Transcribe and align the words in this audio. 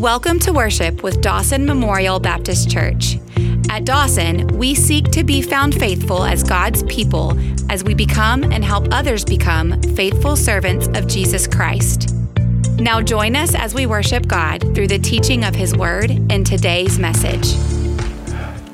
Welcome 0.00 0.38
to 0.40 0.54
worship 0.54 1.02
with 1.02 1.20
Dawson 1.20 1.66
Memorial 1.66 2.18
Baptist 2.18 2.70
Church. 2.70 3.18
At 3.68 3.84
Dawson, 3.84 4.46
we 4.56 4.74
seek 4.74 5.10
to 5.10 5.22
be 5.22 5.42
found 5.42 5.74
faithful 5.74 6.24
as 6.24 6.42
God's 6.42 6.82
people 6.84 7.38
as 7.70 7.84
we 7.84 7.92
become 7.92 8.42
and 8.44 8.64
help 8.64 8.88
others 8.92 9.26
become 9.26 9.78
faithful 9.94 10.36
servants 10.36 10.86
of 10.94 11.06
Jesus 11.06 11.46
Christ. 11.46 12.14
Now 12.78 13.02
join 13.02 13.36
us 13.36 13.54
as 13.54 13.74
we 13.74 13.84
worship 13.84 14.26
God 14.26 14.74
through 14.74 14.88
the 14.88 14.98
teaching 14.98 15.44
of 15.44 15.54
His 15.54 15.76
Word 15.76 16.10
in 16.10 16.44
today's 16.44 16.98
message. 16.98 17.79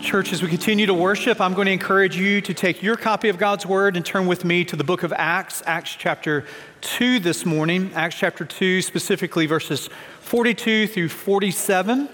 Church, 0.06 0.32
as 0.32 0.40
we 0.40 0.48
continue 0.48 0.86
to 0.86 0.94
worship, 0.94 1.40
I'm 1.40 1.52
going 1.52 1.66
to 1.66 1.72
encourage 1.72 2.16
you 2.16 2.40
to 2.42 2.54
take 2.54 2.80
your 2.80 2.94
copy 2.94 3.28
of 3.28 3.38
God's 3.38 3.66
Word 3.66 3.96
and 3.96 4.06
turn 4.06 4.28
with 4.28 4.44
me 4.44 4.64
to 4.66 4.76
the 4.76 4.84
book 4.84 5.02
of 5.02 5.12
Acts, 5.12 5.64
Acts 5.66 5.96
chapter 5.96 6.44
2 6.82 7.18
this 7.18 7.44
morning. 7.44 7.90
Acts 7.92 8.14
chapter 8.14 8.44
2, 8.44 8.82
specifically 8.82 9.46
verses 9.46 9.90
42 10.20 10.86
through 10.86 11.08
47. 11.08 12.08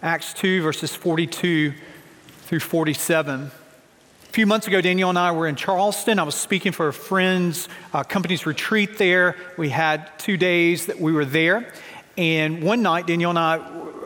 Acts 0.00 0.32
2, 0.32 0.62
verses 0.62 0.94
42 0.94 1.74
through 2.44 2.60
47. 2.60 3.42
A 3.42 3.50
few 4.32 4.46
months 4.46 4.66
ago, 4.66 4.80
Daniel 4.80 5.10
and 5.10 5.18
I 5.18 5.30
were 5.32 5.46
in 5.46 5.54
Charleston. 5.54 6.18
I 6.18 6.22
was 6.22 6.36
speaking 6.36 6.72
for 6.72 6.88
a 6.88 6.94
friend's 6.94 7.68
uh, 7.92 8.04
company's 8.04 8.46
retreat 8.46 8.96
there. 8.96 9.36
We 9.58 9.68
had 9.68 10.18
two 10.18 10.38
days 10.38 10.86
that 10.86 10.98
we 10.98 11.12
were 11.12 11.26
there. 11.26 11.70
And 12.16 12.62
one 12.62 12.80
night, 12.80 13.06
Daniel 13.06 13.28
and 13.28 13.38
I 13.38 13.58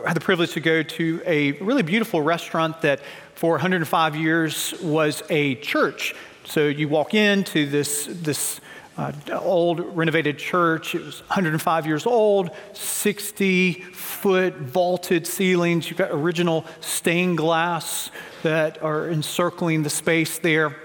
had 0.05 0.15
the 0.15 0.21
privilege 0.21 0.53
to 0.53 0.59
go 0.59 0.81
to 0.81 1.21
a 1.25 1.51
really 1.53 1.83
beautiful 1.83 2.21
restaurant 2.21 2.81
that 2.81 3.01
for 3.39 3.51
105 3.51 4.17
years 4.17 4.73
was 4.81 5.23
a 5.29 5.55
church. 5.55 6.13
So 6.43 6.67
you 6.67 6.89
walk 6.89 7.13
into 7.13 7.69
this, 7.69 8.05
this 8.11 8.59
uh, 8.97 9.13
old 9.31 9.79
renovated 9.95 10.37
church. 10.37 10.93
It 10.93 11.05
was 11.05 11.21
105 11.21 11.87
years 11.87 12.05
old, 12.05 12.49
60 12.73 13.75
foot 13.93 14.57
vaulted 14.57 15.25
ceilings. 15.25 15.89
You've 15.89 15.99
got 15.99 16.11
original 16.11 16.65
stained 16.81 17.37
glass 17.37 18.11
that 18.43 18.83
are 18.83 19.09
encircling 19.09 19.83
the 19.83 19.89
space 19.89 20.37
there. 20.39 20.75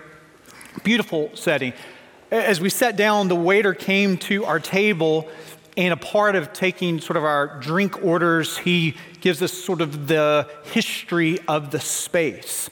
Beautiful 0.85 1.33
setting. 1.35 1.73
As 2.31 2.61
we 2.61 2.71
sat 2.71 2.95
down, 2.95 3.27
the 3.27 3.35
waiter 3.35 3.75
came 3.75 4.17
to 4.19 4.45
our 4.45 4.61
table, 4.61 5.29
and 5.77 5.93
a 5.93 5.97
part 5.97 6.37
of 6.37 6.53
taking 6.53 7.01
sort 7.01 7.17
of 7.17 7.25
our 7.25 7.59
drink 7.61 8.05
orders, 8.05 8.59
he 8.59 8.97
gives 9.21 9.43
us 9.43 9.53
sort 9.53 9.81
of 9.81 10.07
the 10.07 10.49
history 10.73 11.39
of 11.49 11.71
the 11.71 11.81
space. 11.81 12.71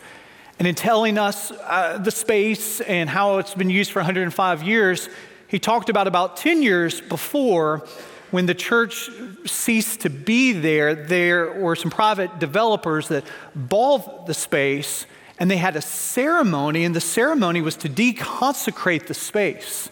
And 0.58 0.68
in 0.68 0.74
telling 0.74 1.18
us 1.18 1.50
uh, 1.50 1.98
the 1.98 2.10
space 2.10 2.80
and 2.80 3.10
how 3.10 3.38
it's 3.38 3.54
been 3.54 3.70
used 3.70 3.90
for 3.90 3.98
105 3.98 4.62
years, 4.62 5.08
he 5.48 5.58
talked 5.58 5.88
about 5.88 6.06
about 6.06 6.36
10 6.36 6.62
years 6.62 7.00
before 7.00 7.86
when 8.30 8.46
the 8.46 8.54
church 8.54 9.10
ceased 9.44 10.00
to 10.00 10.10
be 10.10 10.52
there, 10.52 10.94
there 10.94 11.52
were 11.52 11.76
some 11.76 11.90
private 11.90 12.38
developers 12.38 13.08
that 13.08 13.24
bought 13.54 14.26
the 14.26 14.34
space 14.34 15.06
and 15.38 15.50
they 15.50 15.56
had 15.56 15.76
a 15.76 15.82
ceremony, 15.82 16.84
and 16.84 16.94
the 16.94 17.00
ceremony 17.00 17.60
was 17.60 17.74
to 17.76 17.88
deconsecrate 17.88 19.06
the 19.06 19.14
space, 19.14 19.90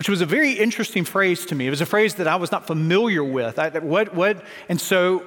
which 0.00 0.08
was 0.08 0.22
a 0.22 0.26
very 0.26 0.52
interesting 0.52 1.04
phrase 1.04 1.44
to 1.44 1.54
me. 1.54 1.66
It 1.66 1.70
was 1.70 1.82
a 1.82 1.86
phrase 1.86 2.14
that 2.14 2.26
I 2.26 2.36
was 2.36 2.50
not 2.50 2.66
familiar 2.66 3.22
with. 3.22 3.58
I, 3.58 3.68
what, 3.80 4.14
what? 4.14 4.42
And 4.70 4.80
so 4.80 5.26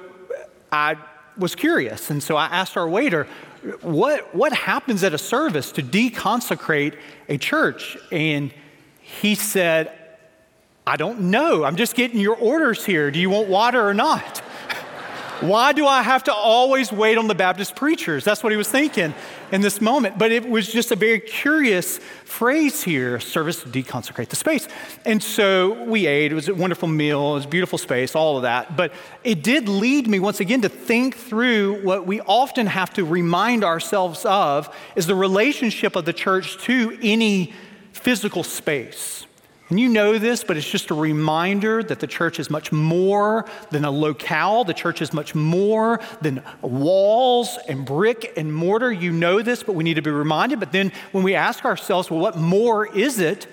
I 0.72 0.96
was 1.38 1.54
curious, 1.54 2.10
and 2.10 2.20
so 2.20 2.34
I 2.34 2.46
asked 2.46 2.76
our 2.76 2.88
waiter, 2.88 3.28
what, 3.82 4.34
what 4.34 4.52
happens 4.52 5.04
at 5.04 5.14
a 5.14 5.18
service 5.18 5.70
to 5.72 5.82
deconsecrate 5.82 6.98
a 7.28 7.38
church? 7.38 7.96
And 8.10 8.52
he 8.98 9.36
said, 9.36 9.96
I 10.84 10.96
don't 10.96 11.30
know. 11.30 11.62
I'm 11.62 11.76
just 11.76 11.94
getting 11.94 12.18
your 12.18 12.34
orders 12.34 12.84
here. 12.84 13.12
Do 13.12 13.20
you 13.20 13.30
want 13.30 13.48
water 13.48 13.80
or 13.80 13.94
not? 13.94 14.38
Why 15.40 15.72
do 15.72 15.86
I 15.86 16.02
have 16.02 16.24
to 16.24 16.34
always 16.34 16.90
wait 16.90 17.16
on 17.16 17.28
the 17.28 17.36
Baptist 17.36 17.76
preachers? 17.76 18.24
That's 18.24 18.42
what 18.42 18.50
he 18.50 18.56
was 18.56 18.68
thinking 18.68 19.14
in 19.54 19.60
this 19.60 19.80
moment. 19.80 20.18
But 20.18 20.32
it 20.32 20.48
was 20.48 20.66
just 20.66 20.90
a 20.90 20.96
very 20.96 21.20
curious 21.20 21.98
phrase 22.24 22.82
here 22.82 23.20
service 23.20 23.62
to 23.62 23.68
deconsecrate 23.68 24.28
the 24.28 24.36
space. 24.36 24.66
And 25.06 25.22
so 25.22 25.84
we 25.84 26.06
ate. 26.06 26.32
It 26.32 26.34
was 26.34 26.48
a 26.48 26.54
wonderful 26.54 26.88
meal. 26.88 27.32
It 27.32 27.34
was 27.34 27.44
a 27.44 27.48
beautiful 27.48 27.78
space, 27.78 28.16
all 28.16 28.36
of 28.36 28.42
that. 28.42 28.76
But 28.76 28.92
it 29.22 29.44
did 29.44 29.68
lead 29.68 30.08
me 30.08 30.18
once 30.18 30.40
again 30.40 30.62
to 30.62 30.68
think 30.68 31.16
through 31.16 31.84
what 31.84 32.04
we 32.04 32.20
often 32.22 32.66
have 32.66 32.92
to 32.94 33.04
remind 33.04 33.62
ourselves 33.62 34.24
of 34.24 34.74
is 34.96 35.06
the 35.06 35.14
relationship 35.14 35.94
of 35.94 36.04
the 36.04 36.12
church 36.12 36.58
to 36.64 36.98
any 37.00 37.54
physical 37.92 38.42
space. 38.42 39.23
And 39.70 39.80
you 39.80 39.88
know 39.88 40.18
this, 40.18 40.44
but 40.44 40.58
it's 40.58 40.68
just 40.68 40.90
a 40.90 40.94
reminder 40.94 41.82
that 41.82 41.98
the 41.98 42.06
church 42.06 42.38
is 42.38 42.50
much 42.50 42.70
more 42.70 43.46
than 43.70 43.86
a 43.86 43.90
locale. 43.90 44.64
The 44.64 44.74
church 44.74 45.00
is 45.00 45.14
much 45.14 45.34
more 45.34 46.00
than 46.20 46.42
walls 46.60 47.58
and 47.66 47.86
brick 47.86 48.34
and 48.36 48.54
mortar. 48.54 48.92
You 48.92 49.10
know 49.10 49.40
this, 49.40 49.62
but 49.62 49.74
we 49.74 49.82
need 49.82 49.94
to 49.94 50.02
be 50.02 50.10
reminded. 50.10 50.60
But 50.60 50.72
then 50.72 50.92
when 51.12 51.24
we 51.24 51.34
ask 51.34 51.64
ourselves, 51.64 52.10
well, 52.10 52.20
what 52.20 52.36
more 52.36 52.86
is 52.94 53.20
it? 53.20 53.46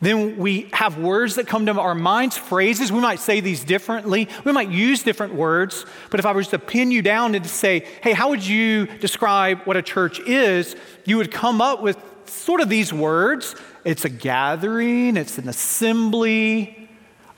Then 0.00 0.38
we 0.38 0.70
have 0.72 0.96
words 0.96 1.34
that 1.34 1.46
come 1.46 1.66
to 1.66 1.78
our 1.78 1.94
minds, 1.94 2.38
phrases. 2.38 2.90
We 2.90 3.00
might 3.00 3.20
say 3.20 3.40
these 3.40 3.62
differently. 3.62 4.28
We 4.44 4.52
might 4.52 4.70
use 4.70 5.02
different 5.02 5.34
words. 5.34 5.84
But 6.10 6.20
if 6.20 6.26
I 6.26 6.32
was 6.32 6.48
to 6.48 6.58
pin 6.58 6.90
you 6.90 7.02
down 7.02 7.34
and 7.34 7.46
say, 7.46 7.86
hey, 8.02 8.12
how 8.12 8.30
would 8.30 8.44
you 8.44 8.86
describe 8.86 9.60
what 9.64 9.76
a 9.76 9.82
church 9.82 10.20
is? 10.20 10.74
You 11.04 11.18
would 11.18 11.30
come 11.30 11.60
up 11.60 11.82
with 11.82 11.98
sort 12.24 12.62
of 12.62 12.70
these 12.70 12.94
words 12.94 13.54
it's 13.84 14.04
a 14.04 14.08
gathering, 14.08 15.16
it's 15.16 15.38
an 15.38 15.48
assembly 15.48 16.88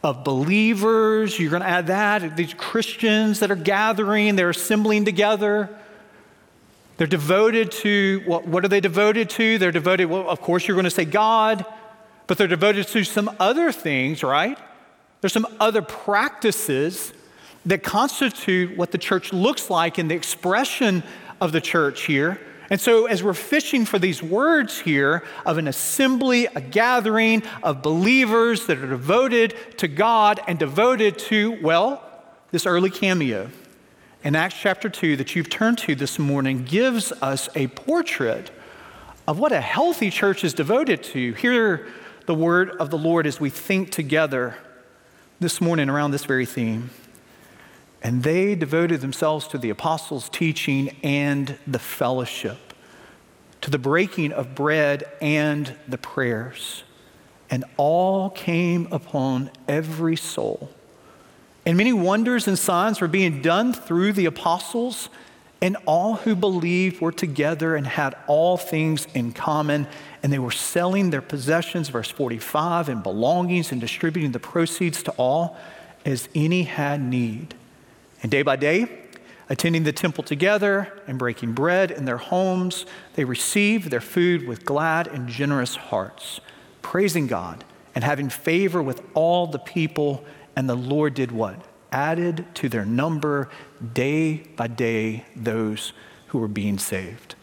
of 0.02 0.24
believers. 0.24 1.38
You're 1.38 1.50
going 1.50 1.62
to 1.62 1.68
add 1.68 1.86
that. 1.86 2.36
These 2.36 2.54
Christians 2.54 3.40
that 3.40 3.50
are 3.50 3.56
gathering, 3.56 4.36
they're 4.36 4.50
assembling 4.50 5.04
together. 5.04 5.70
They're 6.96 7.06
devoted 7.06 7.72
to 7.72 8.22
what, 8.26 8.46
what 8.46 8.64
are 8.64 8.68
they 8.68 8.80
devoted 8.80 9.30
to? 9.30 9.58
They're 9.58 9.72
devoted, 9.72 10.06
well, 10.06 10.28
of 10.28 10.40
course, 10.40 10.66
you're 10.66 10.74
going 10.74 10.84
to 10.84 10.90
say 10.90 11.04
God, 11.04 11.64
but 12.26 12.38
they're 12.38 12.48
devoted 12.48 12.88
to 12.88 13.04
some 13.04 13.34
other 13.38 13.72
things, 13.72 14.22
right? 14.22 14.58
There's 15.20 15.32
some 15.32 15.46
other 15.60 15.82
practices 15.82 17.12
that 17.66 17.82
constitute 17.82 18.76
what 18.76 18.90
the 18.90 18.98
church 18.98 19.32
looks 19.32 19.70
like 19.70 19.98
in 19.98 20.08
the 20.08 20.14
expression 20.16 21.04
of 21.40 21.52
the 21.52 21.60
church 21.60 22.02
here. 22.02 22.40
And 22.72 22.80
so, 22.80 23.04
as 23.04 23.22
we're 23.22 23.34
fishing 23.34 23.84
for 23.84 23.98
these 23.98 24.22
words 24.22 24.80
here 24.80 25.24
of 25.44 25.58
an 25.58 25.68
assembly, 25.68 26.46
a 26.46 26.60
gathering 26.62 27.42
of 27.62 27.82
believers 27.82 28.64
that 28.64 28.78
are 28.78 28.88
devoted 28.88 29.54
to 29.76 29.86
God 29.86 30.40
and 30.48 30.58
devoted 30.58 31.18
to, 31.18 31.58
well, 31.60 32.02
this 32.50 32.64
early 32.64 32.88
cameo 32.88 33.50
in 34.24 34.34
Acts 34.34 34.54
chapter 34.58 34.88
2 34.88 35.16
that 35.16 35.36
you've 35.36 35.50
turned 35.50 35.76
to 35.80 35.94
this 35.94 36.18
morning 36.18 36.64
gives 36.64 37.12
us 37.20 37.50
a 37.54 37.66
portrait 37.66 38.50
of 39.28 39.38
what 39.38 39.52
a 39.52 39.60
healthy 39.60 40.08
church 40.08 40.42
is 40.42 40.54
devoted 40.54 41.02
to. 41.02 41.34
Hear 41.34 41.86
the 42.24 42.34
word 42.34 42.70
of 42.80 42.88
the 42.88 42.96
Lord 42.96 43.26
as 43.26 43.38
we 43.38 43.50
think 43.50 43.90
together 43.90 44.56
this 45.40 45.60
morning 45.60 45.90
around 45.90 46.12
this 46.12 46.24
very 46.24 46.46
theme. 46.46 46.88
And 48.02 48.24
they 48.24 48.56
devoted 48.56 49.00
themselves 49.00 49.46
to 49.48 49.58
the 49.58 49.70
apostles' 49.70 50.28
teaching 50.28 50.96
and 51.04 51.56
the 51.66 51.78
fellowship, 51.78 52.74
to 53.60 53.70
the 53.70 53.78
breaking 53.78 54.32
of 54.32 54.56
bread 54.56 55.04
and 55.20 55.74
the 55.86 55.98
prayers. 55.98 56.82
And 57.48 57.64
all 57.76 58.30
came 58.30 58.88
upon 58.90 59.50
every 59.68 60.16
soul. 60.16 60.70
And 61.64 61.76
many 61.76 61.92
wonders 61.92 62.48
and 62.48 62.58
signs 62.58 63.00
were 63.00 63.08
being 63.08 63.40
done 63.40 63.72
through 63.72 64.14
the 64.14 64.26
apostles, 64.26 65.08
and 65.60 65.76
all 65.86 66.14
who 66.14 66.34
believed 66.34 67.00
were 67.00 67.12
together 67.12 67.76
and 67.76 67.86
had 67.86 68.16
all 68.26 68.56
things 68.56 69.06
in 69.14 69.32
common. 69.32 69.86
And 70.24 70.32
they 70.32 70.40
were 70.40 70.50
selling 70.50 71.10
their 71.10 71.22
possessions, 71.22 71.88
verse 71.88 72.10
45, 72.10 72.88
and 72.88 73.00
belongings 73.00 73.70
and 73.70 73.80
distributing 73.80 74.32
the 74.32 74.40
proceeds 74.40 75.04
to 75.04 75.12
all 75.12 75.56
as 76.04 76.28
any 76.34 76.64
had 76.64 77.00
need. 77.00 77.54
And 78.22 78.30
day 78.30 78.42
by 78.42 78.56
day, 78.56 78.86
attending 79.48 79.82
the 79.82 79.92
temple 79.92 80.24
together 80.24 81.02
and 81.06 81.18
breaking 81.18 81.52
bread 81.52 81.90
in 81.90 82.04
their 82.04 82.16
homes, 82.16 82.86
they 83.14 83.24
received 83.24 83.90
their 83.90 84.00
food 84.00 84.46
with 84.46 84.64
glad 84.64 85.08
and 85.08 85.28
generous 85.28 85.76
hearts, 85.76 86.40
praising 86.80 87.26
God 87.26 87.64
and 87.94 88.04
having 88.04 88.30
favor 88.30 88.82
with 88.82 89.02
all 89.14 89.46
the 89.46 89.58
people. 89.58 90.24
And 90.56 90.68
the 90.68 90.76
Lord 90.76 91.14
did 91.14 91.32
what? 91.32 91.62
Added 91.90 92.46
to 92.54 92.68
their 92.68 92.84
number 92.84 93.50
day 93.92 94.44
by 94.56 94.68
day 94.68 95.24
those 95.36 95.92
who 96.28 96.38
were 96.38 96.48
being 96.48 96.78
saved. 96.78 97.34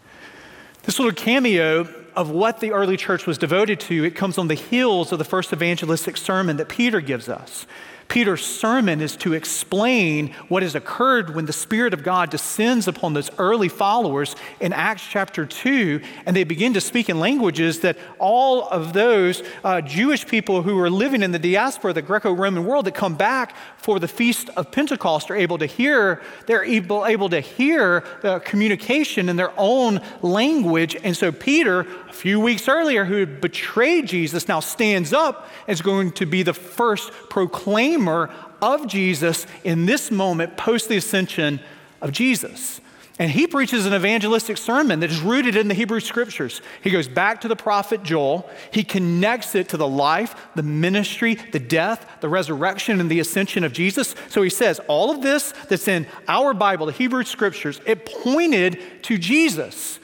This 0.83 0.97
little 0.97 1.13
cameo 1.13 1.87
of 2.15 2.31
what 2.31 2.59
the 2.59 2.71
early 2.71 2.97
church 2.97 3.27
was 3.27 3.37
devoted 3.37 3.79
to, 3.81 4.03
it 4.03 4.15
comes 4.15 4.37
on 4.37 4.47
the 4.47 4.55
heels 4.55 5.11
of 5.11 5.19
the 5.19 5.25
first 5.25 5.53
evangelistic 5.53 6.17
sermon 6.17 6.57
that 6.57 6.67
Peter 6.67 6.99
gives 6.99 7.29
us. 7.29 7.67
Peter's 8.09 8.43
sermon 8.43 9.01
is 9.01 9.15
to 9.15 9.33
explain 9.33 10.33
what 10.47 10.63
has 10.63 10.73
occurred 10.73 11.35
when 11.35 11.45
the 11.45 11.53
Spirit 11.53 11.93
of 11.93 12.01
God 12.01 12.31
descends 12.31 12.87
upon 12.87 13.13
those 13.13 13.29
early 13.37 13.69
followers 13.69 14.35
in 14.59 14.73
Acts 14.73 15.03
chapter 15.07 15.45
2, 15.45 16.01
and 16.25 16.35
they 16.35 16.43
begin 16.43 16.73
to 16.73 16.81
speak 16.81 17.07
in 17.07 17.19
languages 17.19 17.81
that 17.81 17.99
all 18.17 18.67
of 18.69 18.93
those 18.93 19.43
uh, 19.63 19.81
Jewish 19.81 20.25
people 20.25 20.63
who 20.63 20.79
are 20.79 20.89
living 20.89 21.21
in 21.21 21.31
the 21.31 21.37
diaspora, 21.37 21.93
the 21.93 22.01
Greco 22.01 22.33
Roman 22.33 22.65
world, 22.65 22.85
that 22.85 22.95
come 22.95 23.13
back 23.13 23.55
for 23.77 23.99
the 23.99 24.07
Feast 24.07 24.49
of 24.57 24.71
Pentecost 24.71 25.29
are 25.29 25.35
able 25.35 25.59
to 25.59 25.67
hear. 25.67 26.19
They're 26.47 26.63
able, 26.63 27.05
able 27.05 27.29
to 27.29 27.41
hear 27.41 28.03
the 28.23 28.39
communication 28.39 29.29
in 29.29 29.35
their 29.35 29.53
own 29.55 30.01
language. 30.23 30.97
And 31.03 31.15
so, 31.15 31.31
Peter, 31.31 31.81
a 31.81 32.13
few 32.13 32.39
weeks 32.39 32.67
earlier, 32.67 33.05
who 33.05 33.19
had 33.19 33.39
betrayed 33.39 34.07
Jesus, 34.07 34.47
now 34.47 34.61
stands 34.61 35.13
up 35.13 35.47
is 35.67 35.83
going 35.83 36.13
to 36.13 36.25
be 36.25 36.41
the 36.41 36.55
first 36.55 37.11
proclaimer 37.29 37.98
of 38.07 38.87
Jesus 38.87 39.45
in 39.63 39.85
this 39.85 40.11
moment 40.11 40.57
post 40.57 40.89
the 40.89 40.97
ascension 40.97 41.59
of 42.01 42.11
Jesus. 42.11 42.81
And 43.19 43.29
he 43.29 43.47
preaches 43.47 43.85
an 43.85 43.93
evangelistic 43.93 44.55
sermon 44.55 45.01
that 45.01 45.11
is 45.11 45.19
rooted 45.19 45.57
in 45.57 45.67
the 45.67 45.73
Hebrew 45.73 45.99
scriptures. 45.99 46.61
He 46.81 46.89
goes 46.89 47.09
back 47.09 47.41
to 47.41 47.49
the 47.49 47.55
prophet 47.55 48.01
Joel. 48.01 48.49
He 48.71 48.85
connects 48.85 49.55
it 49.55 49.67
to 49.69 49.77
the 49.77 49.87
life, 49.87 50.47
the 50.55 50.63
ministry, 50.63 51.35
the 51.35 51.59
death, 51.59 52.09
the 52.21 52.29
resurrection, 52.29 53.01
and 53.01 53.11
the 53.11 53.19
ascension 53.19 53.65
of 53.65 53.73
Jesus. 53.73 54.15
So 54.29 54.41
he 54.41 54.49
says, 54.49 54.79
all 54.87 55.11
of 55.11 55.21
this 55.21 55.53
that's 55.67 55.89
in 55.89 56.07
our 56.29 56.53
Bible, 56.53 56.85
the 56.85 56.93
Hebrew 56.93 57.25
scriptures, 57.25 57.81
it 57.85 58.05
pointed 58.05 58.79
to 59.03 59.17
Jesus. 59.17 59.98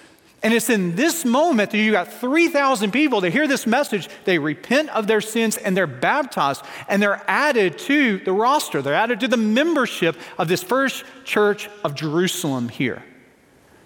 And 0.45 0.53
it's 0.53 0.69
in 0.69 0.95
this 0.95 1.25
moment 1.25 1.71
that 1.71 1.79
you 1.79 1.91
got 1.91 2.13
3,000 2.13 2.91
people 2.91 3.19
that 3.21 3.31
hear 3.31 3.47
this 3.47 3.65
message, 3.65 4.07
they 4.25 4.37
repent 4.37 4.89
of 4.89 5.07
their 5.07 5.19
sins 5.19 5.57
and 5.57 5.75
they're 5.75 5.87
baptized 5.87 6.63
and 6.87 7.01
they're 7.01 7.23
added 7.27 7.79
to 7.79 8.19
the 8.19 8.31
roster. 8.31 8.83
They're 8.83 8.93
added 8.93 9.21
to 9.21 9.27
the 9.27 9.37
membership 9.37 10.15
of 10.37 10.47
this 10.47 10.61
first 10.61 11.03
church 11.23 11.67
of 11.83 11.95
Jerusalem 11.95 12.69
here. 12.69 13.03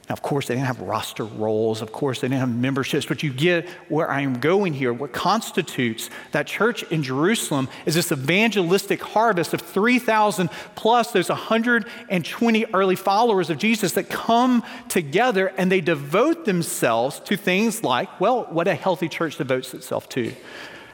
Now, 0.09 0.13
of 0.13 0.23
course, 0.23 0.47
they 0.47 0.56
didn't 0.56 0.65
have 0.65 0.81
roster 0.81 1.23
rolls. 1.23 1.83
Of 1.83 1.91
course, 1.91 2.21
they 2.21 2.27
didn't 2.27 2.39
have 2.39 2.50
memberships, 2.50 3.06
but 3.06 3.21
you 3.21 3.31
get 3.31 3.69
where 3.89 4.09
I 4.09 4.21
am 4.21 4.39
going 4.39 4.73
here. 4.73 4.91
What 4.91 5.13
constitutes 5.13 6.09
that 6.31 6.47
church 6.47 6.81
in 6.83 7.03
Jerusalem 7.03 7.69
is 7.85 7.94
this 7.94 8.11
evangelistic 8.11 9.03
harvest 9.03 9.53
of 9.53 9.61
3,000 9.61 10.50
plus 10.73 11.11
those 11.11 11.29
120 11.29 12.65
early 12.73 12.95
followers 12.95 13.51
of 13.51 13.59
Jesus 13.59 13.91
that 13.94 14.09
come 14.09 14.63
together 14.88 15.53
and 15.57 15.71
they 15.71 15.81
devote 15.81 16.44
themselves 16.44 17.19
to 17.21 17.38
things 17.38 17.83
like, 17.83 18.19
well, 18.19 18.47
what 18.50 18.67
a 18.67 18.73
healthy 18.73 19.09
church 19.09 19.38
devotes 19.38 19.75
itself 19.75 20.09
to. 20.09 20.33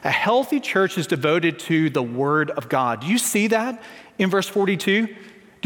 A 0.04 0.10
healthy 0.10 0.60
church 0.60 0.98
is 0.98 1.06
devoted 1.06 1.58
to 1.60 1.88
the 1.88 2.02
Word 2.02 2.50
of 2.50 2.68
God. 2.68 3.00
Do 3.00 3.06
you 3.06 3.16
see 3.16 3.46
that 3.46 3.82
in 4.18 4.28
verse 4.28 4.46
42? 4.46 5.08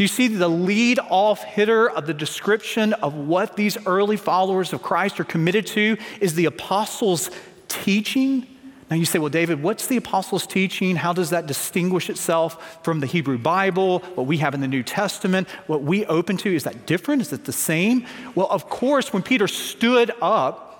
Do 0.01 0.05
you 0.05 0.07
see 0.07 0.29
the 0.29 0.47
lead 0.47 0.97
off 1.11 1.43
hitter 1.43 1.87
of 1.87 2.07
the 2.07 2.13
description 2.15 2.93
of 2.93 3.13
what 3.13 3.55
these 3.55 3.77
early 3.85 4.17
followers 4.17 4.73
of 4.73 4.81
Christ 4.81 5.19
are 5.19 5.23
committed 5.23 5.67
to 5.67 5.95
is 6.19 6.33
the 6.33 6.45
apostles' 6.45 7.29
teaching? 7.67 8.47
Now 8.89 8.95
you 8.97 9.05
say, 9.05 9.19
well, 9.19 9.29
David, 9.29 9.61
what's 9.61 9.85
the 9.85 9.97
apostles' 9.97 10.47
teaching? 10.47 10.95
How 10.95 11.13
does 11.13 11.29
that 11.29 11.45
distinguish 11.45 12.09
itself 12.09 12.83
from 12.83 12.99
the 12.99 13.05
Hebrew 13.05 13.37
Bible, 13.37 13.99
what 14.15 14.25
we 14.25 14.37
have 14.37 14.55
in 14.55 14.61
the 14.61 14.67
New 14.67 14.81
Testament, 14.81 15.47
what 15.67 15.83
we 15.83 16.03
open 16.07 16.35
to? 16.37 16.51
Is 16.51 16.63
that 16.63 16.87
different? 16.87 17.21
Is 17.21 17.31
it 17.31 17.45
the 17.45 17.53
same? 17.53 18.07
Well, 18.33 18.47
of 18.49 18.69
course, 18.69 19.13
when 19.13 19.21
Peter 19.21 19.47
stood 19.47 20.09
up 20.19 20.70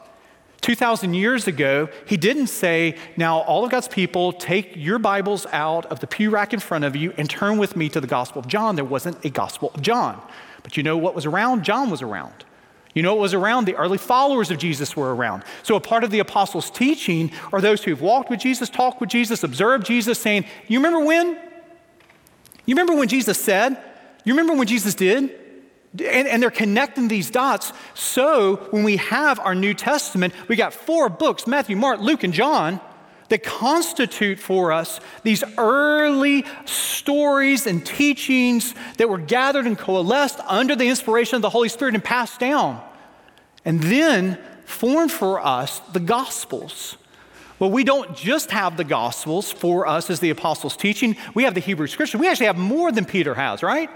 2,000 0.62 1.16
years 1.16 1.48
ago, 1.48 1.90
he 2.06 2.18
didn't 2.18 2.48
say, 2.48 2.96
Now, 3.18 3.40
all 3.40 3.66
of 3.66 3.72
God's 3.72 3.88
people, 3.88 4.32
take 4.32 4.76
your 4.76 5.00
Bibles 5.00 5.48
out 5.48 5.88
of 5.88 6.00
the 6.00 6.08
pew 6.08 6.30
rack 6.30 6.54
in 6.54 6.60
front 6.60 6.86
of 6.86 6.96
you 6.96 7.14
and 7.18 7.28
turn 7.28 7.58
with 7.58 7.76
me 7.76 7.90
to 7.90 8.00
the 8.00 8.08
Gospel 8.08 8.40
of 8.40 8.48
John. 8.48 8.76
There 8.76 8.86
wasn't 8.86 9.24
a 9.26 9.30
Gospel 9.30 9.72
of 9.74 9.82
John. 9.82 10.22
But 10.62 10.78
you 10.78 10.84
know 10.84 10.98
what 10.98 11.16
was 11.16 11.26
around? 11.26 11.64
John 11.64 11.90
was 11.90 12.04
around. 12.04 12.46
You 12.94 13.02
know 13.02 13.16
what 13.16 13.22
was 13.22 13.34
around? 13.34 13.66
The 13.66 13.76
early 13.76 13.98
followers 13.98 14.52
of 14.52 14.58
Jesus 14.60 14.96
were 14.96 15.16
around. 15.16 15.44
So, 15.64 15.76
a 15.76 15.80
part 15.80 16.04
of 16.04 16.12
the 16.12 16.20
apostles' 16.20 16.70
teaching 16.70 17.32
are 17.52 17.62
those 17.62 17.84
who've 17.84 18.02
walked 18.02 18.30
with 18.30 18.40
Jesus, 18.40 18.70
talked 18.70 19.02
with 19.02 19.10
Jesus, 19.10 19.44
observed 19.44 19.86
Jesus, 19.86 20.20
saying, 20.20 20.46
You 20.68 20.80
remember 20.80 21.04
when? 21.04 21.40
You 22.66 22.76
remember 22.76 22.96
when 22.96 23.08
Jesus 23.08 23.42
said? 23.42 23.78
You 24.24 24.34
remember 24.34 24.54
when 24.54 24.68
Jesus 24.68 24.94
did? 24.94 25.41
And, 25.94 26.28
and, 26.28 26.42
they're 26.42 26.50
connecting 26.50 27.10
these 27.10 27.30
dots. 27.30 27.74
So 27.96 28.68
when 28.72 28.84
we 28.84 28.96
have 28.96 29.40
our 29.42 29.54
New 29.54 29.74
Testament, 29.74 30.34
we 30.48 30.56
got 30.56 30.74
four 30.74 31.10
books 31.10 31.46
Matthew, 31.46 31.76
Mark, 31.76 32.00
Luke, 32.00 32.24
and 32.24 32.34
John 32.34 32.80
that 33.28 33.44
constitute 33.44 34.40
for 34.40 34.72
us 34.72 35.00
these 35.24 35.44
early 35.58 36.46
stories 36.66 37.66
and 37.66 37.86
teachings 37.86 38.76
that 38.98 39.10
were 39.10 39.18
gathered 39.18 39.66
and 39.66 39.78
coalesced 39.78 40.40
under 40.48 40.76
the 40.76 40.88
inspiration 40.88 41.36
of 41.36 41.42
the 41.42 41.50
Holy 41.50 41.70
Spirit 41.70 41.96
and 41.96 42.04
passed 42.04 42.40
down. 42.40 42.82
And 43.66 43.82
then 43.82 44.38
formed 44.66 45.12
for 45.12 45.46
us 45.46 45.80
the 45.94 46.00
Gospels. 46.00 46.98
Well, 47.60 47.70
we 47.70 47.84
don't 47.84 48.16
just 48.16 48.52
have 48.52 48.76
the 48.76 48.84
Gospels 48.84 49.52
for 49.52 49.88
us 49.88 50.10
as 50.10 50.20
the 50.20 50.30
apostles' 50.30 50.76
teaching, 50.76 51.16
we 51.34 51.44
have 51.44 51.54
the 51.54 51.60
Hebrew 51.60 51.88
Scriptures. 51.88 52.20
We 52.20 52.28
actually 52.28 52.48
have 52.48 52.58
more 52.58 52.92
than 52.92 53.06
Peter 53.06 53.36
has, 53.36 53.62
right? 53.62 53.90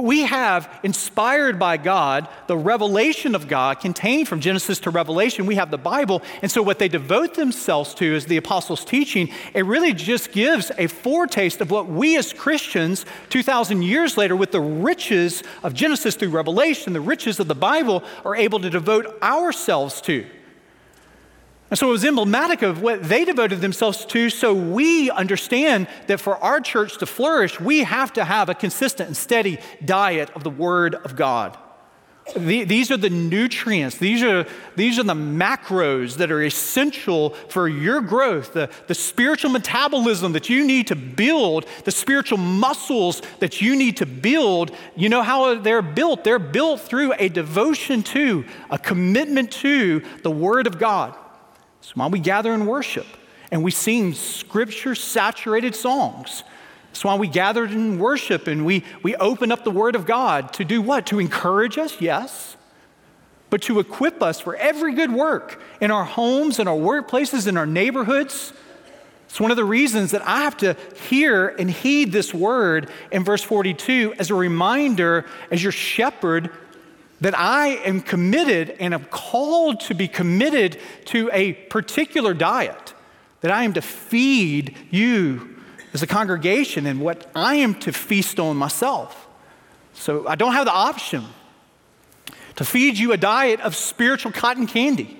We 0.00 0.22
have, 0.22 0.80
inspired 0.82 1.58
by 1.58 1.76
God, 1.76 2.26
the 2.46 2.56
revelation 2.56 3.34
of 3.34 3.46
God 3.46 3.80
contained 3.80 4.26
from 4.26 4.40
Genesis 4.40 4.80
to 4.80 4.90
Revelation. 4.90 5.44
We 5.44 5.56
have 5.56 5.70
the 5.70 5.76
Bible. 5.76 6.22
And 6.40 6.50
so, 6.50 6.62
what 6.62 6.78
they 6.78 6.88
devote 6.88 7.34
themselves 7.34 7.92
to 7.94 8.14
is 8.14 8.24
the 8.24 8.38
apostles' 8.38 8.86
teaching. 8.86 9.28
It 9.52 9.66
really 9.66 9.92
just 9.92 10.32
gives 10.32 10.72
a 10.78 10.86
foretaste 10.86 11.60
of 11.60 11.70
what 11.70 11.88
we 11.88 12.16
as 12.16 12.32
Christians, 12.32 13.04
2,000 13.28 13.82
years 13.82 14.16
later, 14.16 14.34
with 14.34 14.52
the 14.52 14.60
riches 14.60 15.42
of 15.62 15.74
Genesis 15.74 16.14
through 16.14 16.30
Revelation, 16.30 16.94
the 16.94 17.00
riches 17.00 17.38
of 17.38 17.48
the 17.48 17.54
Bible, 17.54 18.02
are 18.24 18.34
able 18.34 18.60
to 18.60 18.70
devote 18.70 19.20
ourselves 19.22 20.00
to. 20.02 20.26
And 21.72 21.78
so 21.78 21.88
it 21.88 21.92
was 21.92 22.04
emblematic 22.04 22.60
of 22.60 22.82
what 22.82 23.02
they 23.02 23.24
devoted 23.24 23.62
themselves 23.62 24.04
to. 24.04 24.28
So 24.28 24.52
we 24.52 25.10
understand 25.10 25.88
that 26.06 26.20
for 26.20 26.36
our 26.36 26.60
church 26.60 26.98
to 26.98 27.06
flourish, 27.06 27.58
we 27.58 27.78
have 27.84 28.12
to 28.12 28.26
have 28.26 28.50
a 28.50 28.54
consistent 28.54 29.06
and 29.06 29.16
steady 29.16 29.58
diet 29.82 30.28
of 30.34 30.44
the 30.44 30.50
Word 30.50 30.94
of 30.96 31.16
God. 31.16 31.56
these 32.36 32.90
are 32.90 32.98
the 32.98 33.08
nutrients, 33.08 33.96
these 33.96 34.22
are, 34.22 34.46
these 34.76 34.98
are 34.98 35.02
the 35.02 35.14
macros 35.14 36.18
that 36.18 36.30
are 36.30 36.42
essential 36.42 37.30
for 37.48 37.66
your 37.66 38.02
growth, 38.02 38.52
the, 38.52 38.68
the 38.86 38.94
spiritual 38.94 39.50
metabolism 39.50 40.32
that 40.34 40.50
you 40.50 40.66
need 40.66 40.88
to 40.88 40.94
build, 40.94 41.64
the 41.84 41.90
spiritual 41.90 42.36
muscles 42.36 43.22
that 43.38 43.62
you 43.62 43.74
need 43.74 43.96
to 43.96 44.04
build. 44.04 44.72
You 44.94 45.08
know 45.08 45.22
how 45.22 45.54
they're 45.54 45.80
built? 45.80 46.22
They're 46.22 46.38
built 46.38 46.82
through 46.82 47.14
a 47.18 47.30
devotion 47.30 48.02
to, 48.02 48.44
a 48.68 48.76
commitment 48.76 49.52
to 49.52 50.02
the 50.22 50.30
Word 50.30 50.66
of 50.66 50.78
God. 50.78 51.16
That's 51.82 51.96
why 51.96 52.06
we 52.06 52.20
gather 52.20 52.52
and 52.52 52.68
worship 52.68 53.06
and 53.50 53.64
we 53.64 53.72
sing 53.72 54.14
scripture 54.14 54.94
saturated 54.94 55.74
songs. 55.74 56.44
That's 56.86 57.04
why 57.04 57.16
we 57.16 57.26
gather 57.26 57.64
in 57.64 57.98
worship 57.98 58.46
and 58.46 58.64
we, 58.64 58.84
we 59.02 59.16
open 59.16 59.50
up 59.50 59.64
the 59.64 59.72
Word 59.72 59.96
of 59.96 60.06
God 60.06 60.52
to 60.54 60.64
do 60.64 60.80
what? 60.80 61.06
To 61.06 61.18
encourage 61.18 61.78
us, 61.78 62.00
yes, 62.00 62.56
but 63.50 63.62
to 63.62 63.80
equip 63.80 64.22
us 64.22 64.38
for 64.40 64.54
every 64.54 64.94
good 64.94 65.12
work 65.12 65.60
in 65.80 65.90
our 65.90 66.04
homes, 66.04 66.60
in 66.60 66.68
our 66.68 66.76
workplaces, 66.76 67.48
in 67.48 67.56
our 67.56 67.66
neighborhoods. 67.66 68.52
It's 69.26 69.40
one 69.40 69.50
of 69.50 69.56
the 69.56 69.64
reasons 69.64 70.12
that 70.12 70.26
I 70.26 70.42
have 70.42 70.56
to 70.58 70.76
hear 71.08 71.48
and 71.48 71.68
heed 71.68 72.12
this 72.12 72.32
word 72.32 72.90
in 73.10 73.24
verse 73.24 73.42
42 73.42 74.14
as 74.20 74.30
a 74.30 74.34
reminder, 74.36 75.26
as 75.50 75.62
your 75.62 75.72
shepherd, 75.72 76.50
that 77.22 77.38
I 77.38 77.68
am 77.68 78.00
committed 78.00 78.70
and 78.80 78.92
am 78.92 79.04
called 79.04 79.78
to 79.82 79.94
be 79.94 80.08
committed 80.08 80.76
to 81.06 81.30
a 81.32 81.52
particular 81.52 82.34
diet, 82.34 82.94
that 83.42 83.52
I 83.52 83.62
am 83.62 83.74
to 83.74 83.80
feed 83.80 84.76
you 84.90 85.56
as 85.94 86.02
a 86.02 86.06
congregation 86.08 86.84
and 86.84 87.00
what 87.00 87.30
I 87.32 87.54
am 87.56 87.76
to 87.80 87.92
feast 87.92 88.40
on 88.40 88.56
myself. 88.56 89.28
So 89.94 90.26
I 90.26 90.34
don't 90.34 90.52
have 90.52 90.64
the 90.64 90.72
option 90.72 91.24
to 92.56 92.64
feed 92.64 92.98
you 92.98 93.12
a 93.12 93.16
diet 93.16 93.60
of 93.60 93.76
spiritual 93.76 94.32
cotton 94.32 94.66
candy. 94.66 95.16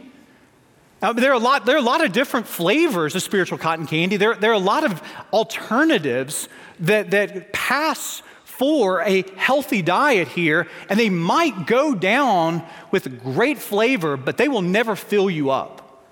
Now, 1.01 1.13
there, 1.13 1.31
are 1.31 1.35
a 1.35 1.39
lot, 1.39 1.67
there 1.67 1.77
are 1.77 1.81
a 1.81 1.83
lot 1.83 2.05
of 2.05 2.13
different 2.13 2.49
flavors 2.49 3.15
of 3.15 3.23
spiritual 3.23 3.59
cotton 3.59 3.87
candy. 3.87 4.17
There, 4.17 4.35
there 4.35 4.51
are 4.51 4.55
a 4.55 4.59
lot 4.59 4.83
of 4.83 5.01
alternatives 5.33 6.49
that, 6.81 7.13
that 7.13 7.53
pass 7.53 8.25
for 8.63 9.03
a 9.03 9.25
healthy 9.35 9.83
diet 9.83 10.29
here, 10.29 10.69
and 10.89 10.97
they 10.97 11.11
might 11.11 11.67
go 11.67 11.97
down 11.97 12.65
with 12.93 13.21
great 13.21 13.59
flavor, 13.59 14.17
but 14.17 14.37
they 14.37 14.47
will 14.47 14.63
never 14.63 14.95
fill 14.95 15.29
you 15.29 15.51
up. 15.51 16.07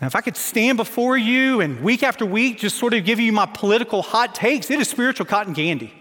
And 0.00 0.06
if 0.06 0.16
I 0.16 0.22
could 0.22 0.38
stand 0.38 0.78
before 0.78 1.18
you 1.18 1.60
and 1.60 1.82
week 1.82 2.02
after 2.02 2.24
week 2.24 2.56
just 2.56 2.78
sort 2.78 2.94
of 2.94 3.04
give 3.04 3.20
you 3.20 3.30
my 3.30 3.44
political 3.44 4.00
hot 4.00 4.34
takes, 4.34 4.70
it 4.70 4.80
is 4.80 4.88
spiritual 4.88 5.26
cotton 5.26 5.54
candy. 5.54 5.92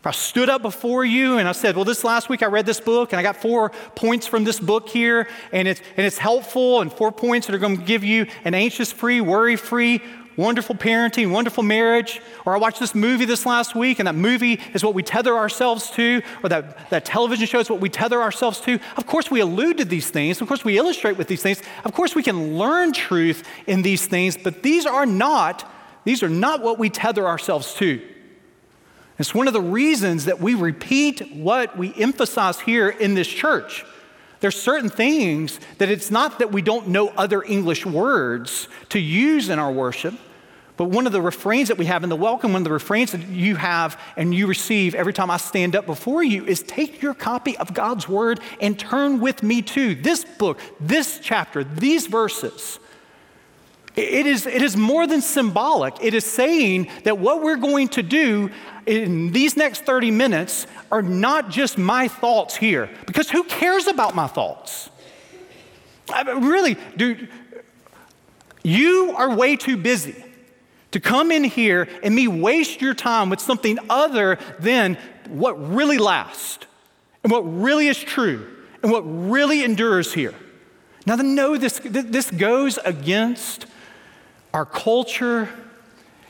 If 0.00 0.06
I 0.06 0.10
stood 0.10 0.48
up 0.48 0.62
before 0.62 1.04
you 1.04 1.38
and 1.38 1.48
I 1.48 1.52
said, 1.52 1.76
Well, 1.76 1.84
this 1.84 2.02
last 2.02 2.28
week 2.28 2.42
I 2.42 2.46
read 2.46 2.66
this 2.66 2.80
book 2.80 3.12
and 3.12 3.20
I 3.20 3.22
got 3.22 3.36
four 3.36 3.70
points 3.94 4.26
from 4.26 4.42
this 4.42 4.58
book 4.58 4.88
here, 4.88 5.28
and 5.52 5.68
it's, 5.68 5.80
and 5.96 6.04
it's 6.04 6.18
helpful, 6.18 6.80
and 6.80 6.92
four 6.92 7.12
points 7.12 7.46
that 7.46 7.54
are 7.54 7.58
going 7.58 7.76
to 7.76 7.84
give 7.84 8.02
you 8.02 8.26
an 8.44 8.54
anxious 8.54 8.90
free, 8.90 9.20
worry 9.20 9.54
free, 9.54 10.02
wonderful 10.38 10.76
parenting, 10.76 11.32
wonderful 11.32 11.64
marriage, 11.64 12.22
or 12.46 12.54
I 12.54 12.58
watched 12.58 12.78
this 12.78 12.94
movie 12.94 13.24
this 13.24 13.44
last 13.44 13.74
week 13.74 13.98
and 13.98 14.06
that 14.06 14.14
movie 14.14 14.60
is 14.72 14.84
what 14.84 14.94
we 14.94 15.02
tether 15.02 15.36
ourselves 15.36 15.90
to, 15.90 16.22
or 16.44 16.48
that, 16.48 16.90
that 16.90 17.04
television 17.04 17.44
show 17.46 17.58
is 17.58 17.68
what 17.68 17.80
we 17.80 17.88
tether 17.88 18.22
ourselves 18.22 18.60
to. 18.60 18.78
Of 18.96 19.04
course, 19.04 19.32
we 19.32 19.40
allude 19.40 19.78
to 19.78 19.84
these 19.84 20.10
things. 20.10 20.40
Of 20.40 20.46
course, 20.46 20.64
we 20.64 20.78
illustrate 20.78 21.18
with 21.18 21.26
these 21.26 21.42
things. 21.42 21.60
Of 21.84 21.92
course, 21.92 22.14
we 22.14 22.22
can 22.22 22.56
learn 22.56 22.92
truth 22.92 23.46
in 23.66 23.82
these 23.82 24.06
things, 24.06 24.38
but 24.38 24.62
these 24.62 24.86
are 24.86 25.06
not, 25.06 25.68
these 26.04 26.22
are 26.22 26.28
not 26.28 26.62
what 26.62 26.78
we 26.78 26.88
tether 26.88 27.26
ourselves 27.26 27.74
to. 27.74 28.00
It's 29.18 29.34
one 29.34 29.48
of 29.48 29.52
the 29.52 29.60
reasons 29.60 30.26
that 30.26 30.40
we 30.40 30.54
repeat 30.54 31.34
what 31.34 31.76
we 31.76 31.92
emphasize 31.96 32.60
here 32.60 32.88
in 32.88 33.14
this 33.14 33.26
church. 33.26 33.84
There's 34.38 34.60
certain 34.60 34.88
things 34.88 35.58
that 35.78 35.88
it's 35.88 36.12
not 36.12 36.38
that 36.38 36.52
we 36.52 36.62
don't 36.62 36.86
know 36.86 37.08
other 37.16 37.42
English 37.42 37.84
words 37.84 38.68
to 38.90 39.00
use 39.00 39.48
in 39.48 39.58
our 39.58 39.72
worship, 39.72 40.14
but 40.78 40.90
one 40.90 41.06
of 41.06 41.12
the 41.12 41.20
refrains 41.20 41.68
that 41.68 41.76
we 41.76 41.86
have 41.86 42.04
in 42.04 42.08
the 42.08 42.16
welcome, 42.16 42.52
one 42.52 42.62
of 42.62 42.64
the 42.64 42.72
refrains 42.72 43.10
that 43.10 43.26
you 43.26 43.56
have 43.56 44.00
and 44.16 44.32
you 44.32 44.46
receive 44.46 44.94
every 44.94 45.12
time 45.12 45.28
I 45.28 45.36
stand 45.36 45.74
up 45.74 45.86
before 45.86 46.22
you 46.22 46.46
is 46.46 46.62
take 46.62 47.02
your 47.02 47.14
copy 47.14 47.58
of 47.58 47.74
God's 47.74 48.08
word 48.08 48.38
and 48.60 48.78
turn 48.78 49.20
with 49.20 49.42
me 49.42 49.60
to 49.60 49.96
this 49.96 50.24
book, 50.24 50.60
this 50.78 51.18
chapter, 51.20 51.64
these 51.64 52.06
verses. 52.06 52.78
It 53.96 54.24
is, 54.26 54.46
it 54.46 54.62
is 54.62 54.76
more 54.76 55.08
than 55.08 55.20
symbolic. 55.20 55.94
It 56.00 56.14
is 56.14 56.24
saying 56.24 56.88
that 57.02 57.18
what 57.18 57.42
we're 57.42 57.56
going 57.56 57.88
to 57.88 58.04
do 58.04 58.48
in 58.86 59.32
these 59.32 59.56
next 59.56 59.84
30 59.84 60.12
minutes 60.12 60.68
are 60.92 61.02
not 61.02 61.50
just 61.50 61.76
my 61.76 62.06
thoughts 62.06 62.54
here, 62.54 62.88
because 63.04 63.28
who 63.28 63.42
cares 63.42 63.88
about 63.88 64.14
my 64.14 64.28
thoughts? 64.28 64.90
I 66.08 66.22
mean, 66.22 66.44
really, 66.44 66.76
dude, 66.96 67.28
you 68.62 69.12
are 69.16 69.34
way 69.34 69.56
too 69.56 69.76
busy 69.76 70.24
to 70.92 71.00
come 71.00 71.30
in 71.30 71.44
here 71.44 71.88
and 72.02 72.14
me 72.14 72.28
waste 72.28 72.80
your 72.80 72.94
time 72.94 73.30
with 73.30 73.40
something 73.40 73.78
other 73.90 74.38
than 74.58 74.96
what 75.28 75.52
really 75.72 75.98
lasts 75.98 76.66
and 77.22 77.30
what 77.30 77.42
really 77.42 77.88
is 77.88 77.98
true 77.98 78.46
and 78.82 78.90
what 78.90 79.02
really 79.02 79.64
endures 79.64 80.14
here. 80.14 80.34
Now, 81.06 81.16
to 81.16 81.22
know 81.22 81.56
this, 81.56 81.80
this 81.82 82.30
goes 82.30 82.78
against 82.78 83.66
our 84.52 84.66
culture, 84.66 85.48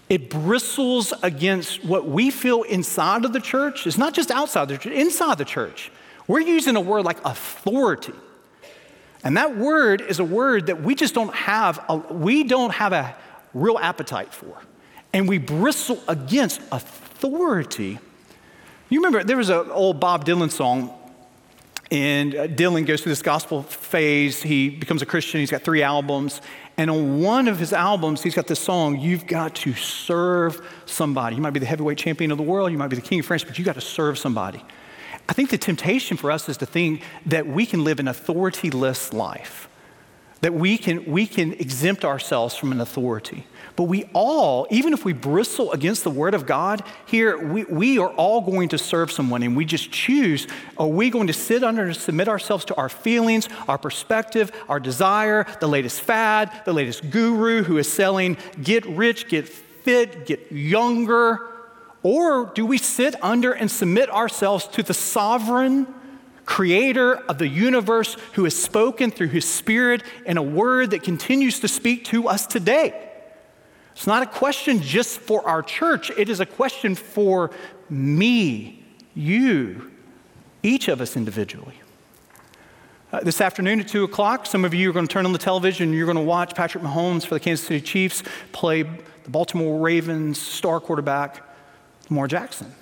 it 0.09 0.31
bristles 0.31 1.13
against 1.23 1.85
what 1.85 2.09
we 2.09 2.31
feel 2.31 2.63
inside 2.63 3.25
of 3.25 3.33
the 3.33 3.41
church. 3.41 3.87
It's 3.87 3.99
not 3.99 4.15
just 4.15 4.31
outside 4.31 4.69
the 4.69 4.79
church, 4.79 4.93
inside 4.93 5.39
the 5.39 5.45
church. 5.45 5.91
We're 6.27 6.41
using 6.41 6.77
a 6.77 6.81
word 6.81 7.05
like 7.05 7.25
authority. 7.25 8.15
And 9.25 9.37
that 9.37 9.57
word 9.57 10.01
is 10.01 10.21
a 10.21 10.25
word 10.25 10.67
that 10.67 10.83
we 10.83 10.95
just 10.95 11.15
don't 11.15 11.35
have, 11.35 11.85
a, 11.89 11.97
we 11.97 12.45
don't 12.45 12.73
have 12.73 12.93
a 12.93 13.17
real 13.55 13.79
appetite 13.79 14.33
for. 14.33 14.57
And 15.13 15.29
we 15.29 15.39
bristle 15.39 16.03
against 16.07 16.61
authority. 16.71 17.99
You 18.89 19.01
remember, 19.01 19.25
there 19.25 19.37
was 19.37 19.51
an 19.51 19.71
old 19.71 20.01
Bob 20.01 20.25
Dylan 20.25 20.51
song, 20.51 20.95
and 21.91 22.35
uh, 22.35 22.47
Dylan 22.49 22.87
goes 22.87 23.03
through 23.03 23.13
this 23.13 23.23
gospel 23.23 23.63
phase. 23.63 24.43
He 24.43 24.69
becomes 24.69 25.01
a 25.03 25.07
Christian, 25.07 25.41
he's 25.41 25.51
got 25.51 25.63
three 25.63 25.83
albums. 25.83 26.41
And 26.77 26.91
on 26.91 27.21
one 27.21 27.49
of 27.49 27.59
his 27.59 27.73
albums, 27.73 28.23
he's 28.23 28.35
got 28.35 28.47
this 28.47 28.61
song, 28.61 29.01
You've 29.01 29.27
Got 29.27 29.57
to 29.57 29.75
Serve 29.75 30.65
Somebody. 30.87 31.37
You 31.37 31.43
might 31.43 31.51
be 31.51 31.61
the 31.61 31.67
heavyweight 31.67 31.99
champion 31.99 32.31
of 32.31 32.39
the 32.39 32.45
world, 32.45 32.71
you 32.71 32.79
might 32.79 32.89
be 32.89 32.97
the 32.97 33.03
king 33.03 33.21
of 33.21 33.27
France, 33.27 33.43
but 33.43 33.59
you 33.59 33.65
got 33.65 33.75
to 33.75 33.81
serve 33.81 34.19
somebody. 34.19 34.65
I 35.29 35.33
think 35.33 35.51
the 35.51 35.59
temptation 35.59 36.17
for 36.17 36.31
us 36.31 36.49
is 36.49 36.57
to 36.59 36.67
think 36.67 37.03
that 37.27 37.47
we 37.47 37.67
can 37.67 37.85
live 37.85 38.01
an 38.01 38.09
authority-less 38.09 39.13
life, 39.13 39.68
that 40.41 40.55
we 40.55 40.79
can, 40.79 41.05
we 41.05 41.27
can 41.27 41.53
exempt 41.55 42.05
ourselves 42.05 42.55
from 42.55 42.73
an 42.73 42.81
authority. 42.81 43.45
But 43.75 43.85
we 43.85 44.11
all, 44.13 44.67
even 44.71 44.93
if 44.93 45.05
we 45.05 45.13
bristle 45.13 45.73
against 45.73 46.05
the 46.05 46.11
word 46.11 46.35
of 46.35 46.47
God, 46.47 46.83
here 47.07 47.39
we, 47.39 47.65
we 47.65 47.99
are 47.99 48.11
all 48.11 48.41
going 48.41 48.71
to 48.71 48.79
serve 48.79 49.13
someone 49.13 49.43
and 49.43 49.57
we 49.57 49.65
just 49.65 49.93
choose 49.93 50.47
are 50.77 50.87
we 50.89 51.11
going 51.11 51.29
to 51.29 51.33
sit 51.33 51.63
under 51.63 51.85
and 51.85 51.97
submit 51.97 52.29
ourselves 52.29 52.65
to 52.67 52.75
our 52.75 52.89
feelings, 52.89 53.49
our 53.69 53.79
perspective, 53.79 54.51
our 54.69 54.81
desire, 54.81 55.47
the 55.61 55.69
latest 55.69 56.01
fad, 56.01 56.51
the 56.65 56.73
latest 56.73 57.11
guru 57.11 57.63
who 57.63 57.79
is 57.79 57.91
selling 57.91 58.37
get 58.63 58.85
rich, 58.87 59.29
get 59.29 59.49
fit, 59.49 60.27
get 60.27 60.51
younger? 60.51 61.47
Or 62.03 62.47
do 62.55 62.65
we 62.65 62.79
sit 62.79 63.15
under 63.23 63.53
and 63.53 63.71
submit 63.71 64.11
ourselves 64.11 64.67
to 64.69 64.83
the 64.83 64.95
sovereign? 64.95 65.87
Creator 66.49 67.15
of 67.29 67.37
the 67.37 67.47
universe 67.47 68.17
who 68.33 68.45
has 68.45 68.57
spoken 68.57 69.11
through 69.11 69.29
his 69.29 69.47
spirit 69.47 70.03
in 70.25 70.39
a 70.39 70.43
word 70.43 70.93
that 70.93 71.03
continues 71.03 71.61
to 71.61 71.69
speak 71.69 72.07
to 72.07 72.27
us 72.27 72.47
today. 72.47 73.11
It's 73.93 74.07
not 74.07 74.23
a 74.23 74.27
question 74.27 74.81
just 74.81 75.21
for 75.21 75.47
our 75.47 75.63
church, 75.63 76.11
it 76.17 76.31
is 76.31 76.41
a 76.41 76.47
question 76.47 76.95
for 76.95 77.51
me, 77.91 78.83
you, 79.15 79.91
each 80.63 80.89
of 80.89 81.03
us 81.03 81.19
individually. 81.19 81.75
Uh, 83.13 83.21
this 83.21 83.43
afternoon 83.43 83.81
at 83.81 83.89
2 83.89 84.05
o'clock, 84.05 84.47
some 84.47 84.65
of 84.65 84.73
you 84.73 84.89
are 84.89 84.93
going 84.95 85.07
to 85.07 85.13
turn 85.13 85.27
on 85.27 85.33
the 85.33 85.39
television 85.39 85.89
and 85.89 85.95
you're 85.95 86.07
going 86.07 86.17
to 86.17 86.23
watch 86.23 86.55
Patrick 86.55 86.83
Mahomes 86.83 87.27
for 87.27 87.35
the 87.35 87.41
Kansas 87.41 87.67
City 87.67 87.85
Chiefs 87.85 88.23
play 88.53 88.85
the 88.85 89.31
Baltimore 89.31 89.79
Ravens 89.79 90.41
star 90.41 90.81
quarterback, 90.81 91.43
Lamar 92.09 92.27
Jackson. 92.27 92.75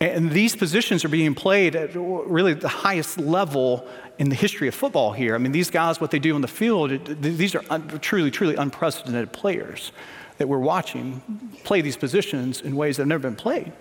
And 0.00 0.30
these 0.30 0.56
positions 0.56 1.04
are 1.04 1.08
being 1.08 1.34
played 1.34 1.76
at 1.76 1.90
really 1.94 2.54
the 2.54 2.68
highest 2.68 3.18
level 3.18 3.86
in 4.18 4.30
the 4.30 4.34
history 4.34 4.66
of 4.66 4.74
football 4.74 5.12
here. 5.12 5.34
I 5.34 5.38
mean, 5.38 5.52
these 5.52 5.68
guys, 5.70 6.00
what 6.00 6.10
they 6.10 6.18
do 6.18 6.34
on 6.34 6.40
the 6.40 6.48
field, 6.48 6.90
these 7.20 7.54
are 7.54 7.62
un, 7.68 7.86
truly, 8.00 8.30
truly 8.30 8.54
unprecedented 8.54 9.32
players 9.32 9.92
that 10.38 10.48
we're 10.48 10.58
watching 10.58 11.20
play 11.64 11.82
these 11.82 11.98
positions 11.98 12.62
in 12.62 12.76
ways 12.76 12.96
that 12.96 13.02
have 13.02 13.08
never 13.08 13.28
been 13.28 13.36
played. 13.36 13.72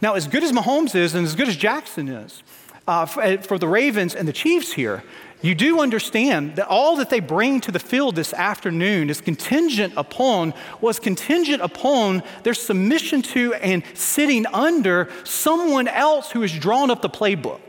Now, 0.00 0.14
as 0.14 0.26
good 0.26 0.42
as 0.42 0.52
Mahomes 0.52 0.94
is 0.94 1.14
and 1.14 1.26
as 1.26 1.34
good 1.34 1.48
as 1.48 1.56
Jackson 1.56 2.08
is, 2.08 2.42
uh, 2.86 3.06
for, 3.06 3.22
uh, 3.22 3.36
for 3.38 3.58
the 3.58 3.68
Ravens 3.68 4.14
and 4.14 4.26
the 4.26 4.32
Chiefs 4.32 4.72
here, 4.72 5.02
you 5.42 5.56
do 5.56 5.80
understand 5.80 6.54
that 6.56 6.68
all 6.68 6.96
that 6.96 7.10
they 7.10 7.18
bring 7.18 7.60
to 7.62 7.72
the 7.72 7.80
field 7.80 8.14
this 8.14 8.32
afternoon 8.32 9.10
is 9.10 9.20
contingent 9.20 9.92
upon, 9.96 10.54
was 10.80 11.00
contingent 11.00 11.60
upon 11.62 12.22
their 12.44 12.54
submission 12.54 13.22
to 13.22 13.52
and 13.54 13.82
sitting 13.94 14.46
under 14.46 15.08
someone 15.24 15.88
else 15.88 16.30
who 16.30 16.42
has 16.42 16.56
drawn 16.56 16.92
up 16.92 17.02
the 17.02 17.10
playbook. 17.10 17.60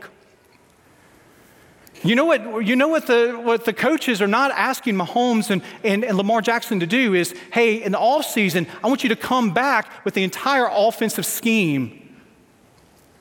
You 2.04 2.14
know 2.14 2.26
what, 2.26 2.66
you 2.66 2.76
know 2.76 2.88
what, 2.88 3.06
the, 3.06 3.32
what 3.32 3.64
the 3.64 3.72
coaches 3.72 4.20
are 4.20 4.28
not 4.28 4.52
asking 4.52 4.94
Mahomes 4.94 5.50
and, 5.50 5.62
and, 5.82 6.04
and 6.04 6.16
Lamar 6.16 6.42
Jackson 6.42 6.78
to 6.80 6.86
do 6.86 7.14
is, 7.14 7.34
hey, 7.50 7.82
in 7.82 7.92
the 7.92 7.98
off 7.98 8.26
season, 8.26 8.66
I 8.84 8.88
want 8.88 9.02
you 9.02 9.08
to 9.08 9.16
come 9.16 9.54
back 9.54 10.04
with 10.04 10.14
the 10.14 10.22
entire 10.22 10.68
offensive 10.70 11.24
scheme. 11.26 12.03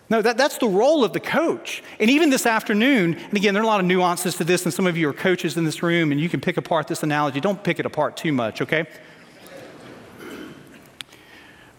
No, 0.09 0.21
that, 0.21 0.37
that's 0.37 0.57
the 0.57 0.67
role 0.67 1.03
of 1.03 1.13
the 1.13 1.19
coach. 1.19 1.81
And 1.99 2.09
even 2.09 2.29
this 2.29 2.45
afternoon, 2.45 3.15
and 3.15 3.33
again, 3.33 3.53
there 3.53 3.63
are 3.63 3.65
a 3.65 3.67
lot 3.67 3.79
of 3.79 3.85
nuances 3.85 4.35
to 4.35 4.43
this, 4.43 4.65
and 4.65 4.73
some 4.73 4.85
of 4.85 4.97
you 4.97 5.09
are 5.09 5.13
coaches 5.13 5.57
in 5.57 5.63
this 5.63 5.81
room, 5.81 6.11
and 6.11 6.19
you 6.19 6.29
can 6.29 6.41
pick 6.41 6.57
apart 6.57 6.87
this 6.87 7.03
analogy. 7.03 7.39
Don't 7.39 7.63
pick 7.63 7.79
it 7.79 7.85
apart 7.85 8.17
too 8.17 8.33
much, 8.33 8.61
okay? 8.61 8.85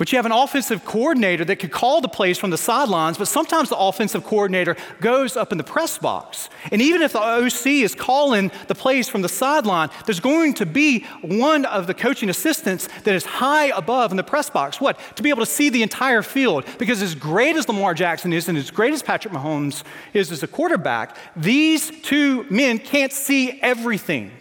But 0.04 0.12
you 0.12 0.18
have 0.18 0.26
an 0.26 0.32
offensive 0.32 0.84
coordinator 0.84 1.46
that 1.46 1.56
could 1.56 1.72
call 1.72 2.02
the 2.02 2.08
plays 2.08 2.36
from 2.36 2.50
the 2.50 2.58
sidelines, 2.58 3.16
but 3.16 3.26
sometimes 3.26 3.70
the 3.70 3.78
offensive 3.78 4.22
coordinator 4.22 4.76
goes 5.00 5.34
up 5.34 5.50
in 5.50 5.56
the 5.56 5.64
press 5.64 5.96
box. 5.96 6.50
And 6.70 6.82
even 6.82 7.00
if 7.00 7.14
the 7.14 7.22
OC 7.22 7.66
is 7.68 7.94
calling 7.94 8.52
the 8.68 8.74
plays 8.74 9.08
from 9.08 9.22
the 9.22 9.30
sideline, 9.30 9.88
there's 10.04 10.20
going 10.20 10.52
to 10.56 10.66
be 10.66 11.06
one 11.22 11.64
of 11.64 11.86
the 11.86 11.94
coaching 11.94 12.28
assistants 12.28 12.86
that 13.04 13.14
is 13.14 13.24
high 13.24 13.68
above 13.68 14.10
in 14.10 14.18
the 14.18 14.22
press 14.22 14.50
box. 14.50 14.78
What? 14.78 15.00
To 15.16 15.22
be 15.22 15.30
able 15.30 15.40
to 15.40 15.50
see 15.50 15.70
the 15.70 15.82
entire 15.82 16.20
field. 16.20 16.66
Because 16.76 17.00
as 17.00 17.14
great 17.14 17.56
as 17.56 17.66
Lamar 17.66 17.94
Jackson 17.94 18.34
is 18.34 18.46
and 18.46 18.58
as 18.58 18.70
great 18.70 18.92
as 18.92 19.02
Patrick 19.02 19.32
Mahomes 19.32 19.84
is 20.12 20.30
as 20.30 20.42
a 20.42 20.46
quarterback, 20.46 21.16
these 21.34 21.90
two 22.02 22.44
men 22.50 22.78
can't 22.78 23.10
see 23.10 23.58
everything. 23.62 24.32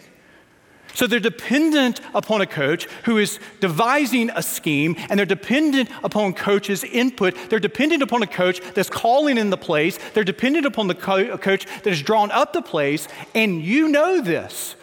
So 0.93 1.07
they're 1.07 1.19
dependent 1.19 2.01
upon 2.13 2.41
a 2.41 2.45
coach 2.45 2.85
who 3.05 3.17
is 3.17 3.39
devising 3.59 4.29
a 4.29 4.43
scheme, 4.43 4.95
and 5.09 5.17
they're 5.17 5.25
dependent 5.25 5.89
upon 6.03 6.33
coach's 6.33 6.83
input. 6.83 7.35
They're 7.49 7.59
dependent 7.59 8.03
upon 8.03 8.21
a 8.21 8.27
coach 8.27 8.61
that's 8.73 8.89
calling 8.89 9.37
in 9.37 9.49
the 9.49 9.57
plays. 9.57 9.97
They're 10.13 10.23
dependent 10.23 10.65
upon 10.65 10.87
the 10.87 10.95
co- 10.95 11.37
coach 11.37 11.65
that 11.65 11.89
has 11.89 12.01
drawn 12.01 12.31
up 12.31 12.53
the 12.53 12.61
plays, 12.61 13.07
and 13.33 13.61
you 13.61 13.87
know 13.87 14.21
this. 14.21 14.75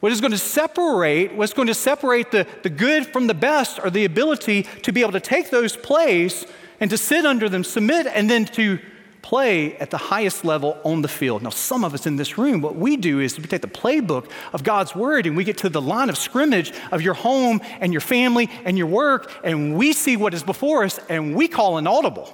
What 0.00 0.12
is 0.12 0.20
going 0.20 0.32
to 0.32 0.38
separate, 0.38 1.34
what's 1.34 1.54
going 1.54 1.68
to 1.68 1.74
separate 1.74 2.30
the, 2.30 2.46
the 2.62 2.68
good 2.68 3.06
from 3.06 3.26
the 3.26 3.32
best 3.32 3.80
are 3.80 3.88
the 3.88 4.04
ability 4.04 4.64
to 4.82 4.92
be 4.92 5.00
able 5.00 5.12
to 5.12 5.20
take 5.20 5.48
those 5.48 5.76
plays 5.76 6.44
and 6.78 6.90
to 6.90 6.98
sit 6.98 7.24
under 7.24 7.48
them, 7.48 7.64
submit, 7.64 8.06
and 8.06 8.28
then 8.28 8.44
to 8.44 8.78
play 9.24 9.74
at 9.78 9.90
the 9.90 9.96
highest 9.96 10.44
level 10.44 10.76
on 10.84 11.00
the 11.00 11.08
field. 11.08 11.42
Now, 11.42 11.48
some 11.48 11.82
of 11.82 11.94
us 11.94 12.04
in 12.04 12.16
this 12.16 12.36
room, 12.36 12.60
what 12.60 12.76
we 12.76 12.98
do 12.98 13.20
is 13.20 13.38
we 13.38 13.46
take 13.46 13.62
the 13.62 13.66
playbook 13.66 14.30
of 14.52 14.62
God's 14.62 14.94
word 14.94 15.26
and 15.26 15.34
we 15.34 15.44
get 15.44 15.56
to 15.58 15.70
the 15.70 15.80
line 15.80 16.10
of 16.10 16.18
scrimmage 16.18 16.74
of 16.92 17.00
your 17.00 17.14
home 17.14 17.62
and 17.80 17.90
your 17.90 18.02
family 18.02 18.50
and 18.66 18.76
your 18.76 18.86
work, 18.86 19.32
and 19.42 19.78
we 19.78 19.94
see 19.94 20.18
what 20.18 20.34
is 20.34 20.42
before 20.42 20.84
us 20.84 21.00
and 21.08 21.34
we 21.34 21.48
call 21.48 21.78
an 21.78 21.86
audible. 21.86 22.28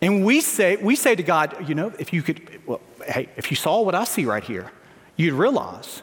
And 0.00 0.24
we 0.24 0.40
say, 0.40 0.76
we 0.76 0.94
say 0.94 1.16
to 1.16 1.22
God, 1.24 1.68
you 1.68 1.74
know, 1.74 1.92
if 1.98 2.12
you 2.12 2.22
could, 2.22 2.60
well, 2.66 2.80
hey, 3.04 3.28
if 3.36 3.50
you 3.50 3.56
saw 3.56 3.80
what 3.80 3.96
I 3.96 4.04
see 4.04 4.26
right 4.26 4.44
here, 4.44 4.70
you'd 5.16 5.34
realize 5.34 6.02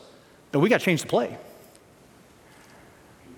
that 0.51 0.60
we 0.60 0.68
got 0.68 0.82
to 0.82 0.86
change 0.86 1.01
the 1.01 1.08
play. 1.08 1.38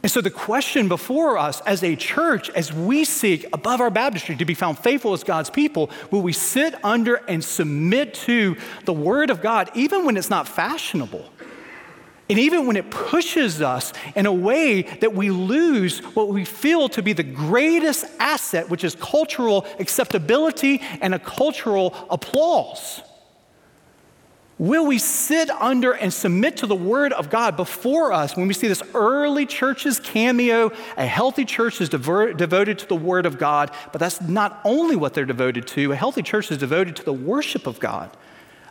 And 0.04 0.12
so, 0.12 0.20
the 0.20 0.30
question 0.30 0.90
before 0.90 1.38
us 1.38 1.62
as 1.62 1.82
a 1.82 1.96
church, 1.96 2.50
as 2.50 2.74
we 2.74 3.06
seek 3.06 3.46
above 3.54 3.80
our 3.80 3.90
baptistry 3.90 4.36
to 4.36 4.44
be 4.44 4.54
found 4.54 4.78
faithful 4.78 5.14
as 5.14 5.24
God's 5.24 5.50
people, 5.50 5.90
will 6.12 6.22
we 6.22 6.34
sit 6.34 6.76
under 6.84 7.16
and 7.16 7.42
submit 7.42 8.14
to 8.16 8.58
the 8.84 8.92
Word 8.92 9.30
of 9.30 9.42
God, 9.42 9.72
even 9.76 10.06
when 10.06 10.18
it's 10.18 10.30
not 10.30 10.46
fashionable? 10.46 11.32
And 12.30 12.38
even 12.38 12.68
when 12.68 12.76
it 12.76 12.92
pushes 12.92 13.62
us 13.62 13.94
in 14.14 14.26
a 14.26 14.34
way 14.34 14.82
that 14.82 15.14
we 15.14 15.30
lose 15.30 16.00
what 16.00 16.28
we 16.28 16.44
feel 16.44 16.90
to 16.90 17.02
be 17.02 17.14
the 17.14 17.24
greatest 17.24 18.06
asset, 18.20 18.70
which 18.70 18.84
is 18.84 18.96
cultural 18.96 19.66
acceptability 19.80 20.82
and 21.00 21.14
a 21.14 21.20
cultural 21.20 21.96
applause. 22.10 23.02
Will 24.60 24.86
we 24.86 25.00
sit 25.00 25.50
under 25.50 25.94
and 25.94 26.14
submit 26.14 26.58
to 26.58 26.68
the 26.68 26.76
Word 26.76 27.12
of 27.14 27.30
God 27.32 27.58
before 27.58 28.14
us 28.14 28.38
when 28.38 28.48
we 28.48 28.54
see 28.54 28.68
this 28.68 28.84
early 28.94 29.48
church's 29.48 30.00
cameo? 30.00 30.72
A 30.96 31.08
healthy 31.08 31.44
church 31.44 31.82
is 31.82 31.90
devoted 31.90 32.80
to 32.80 32.88
the 32.88 32.96
Word 32.96 33.26
of 33.26 33.40
God, 33.40 33.72
but 33.92 34.00
that's 34.00 34.22
not 34.22 34.62
only 34.64 34.96
what 34.96 35.16
they're 35.16 35.26
devoted 35.26 35.66
to. 35.70 35.92
A 35.92 35.96
healthy 35.96 36.22
church 36.22 36.52
is 36.52 36.60
devoted 36.60 36.96
to 36.98 37.04
the 37.04 37.14
worship 37.14 37.66
of 37.66 37.80
God. 37.80 38.16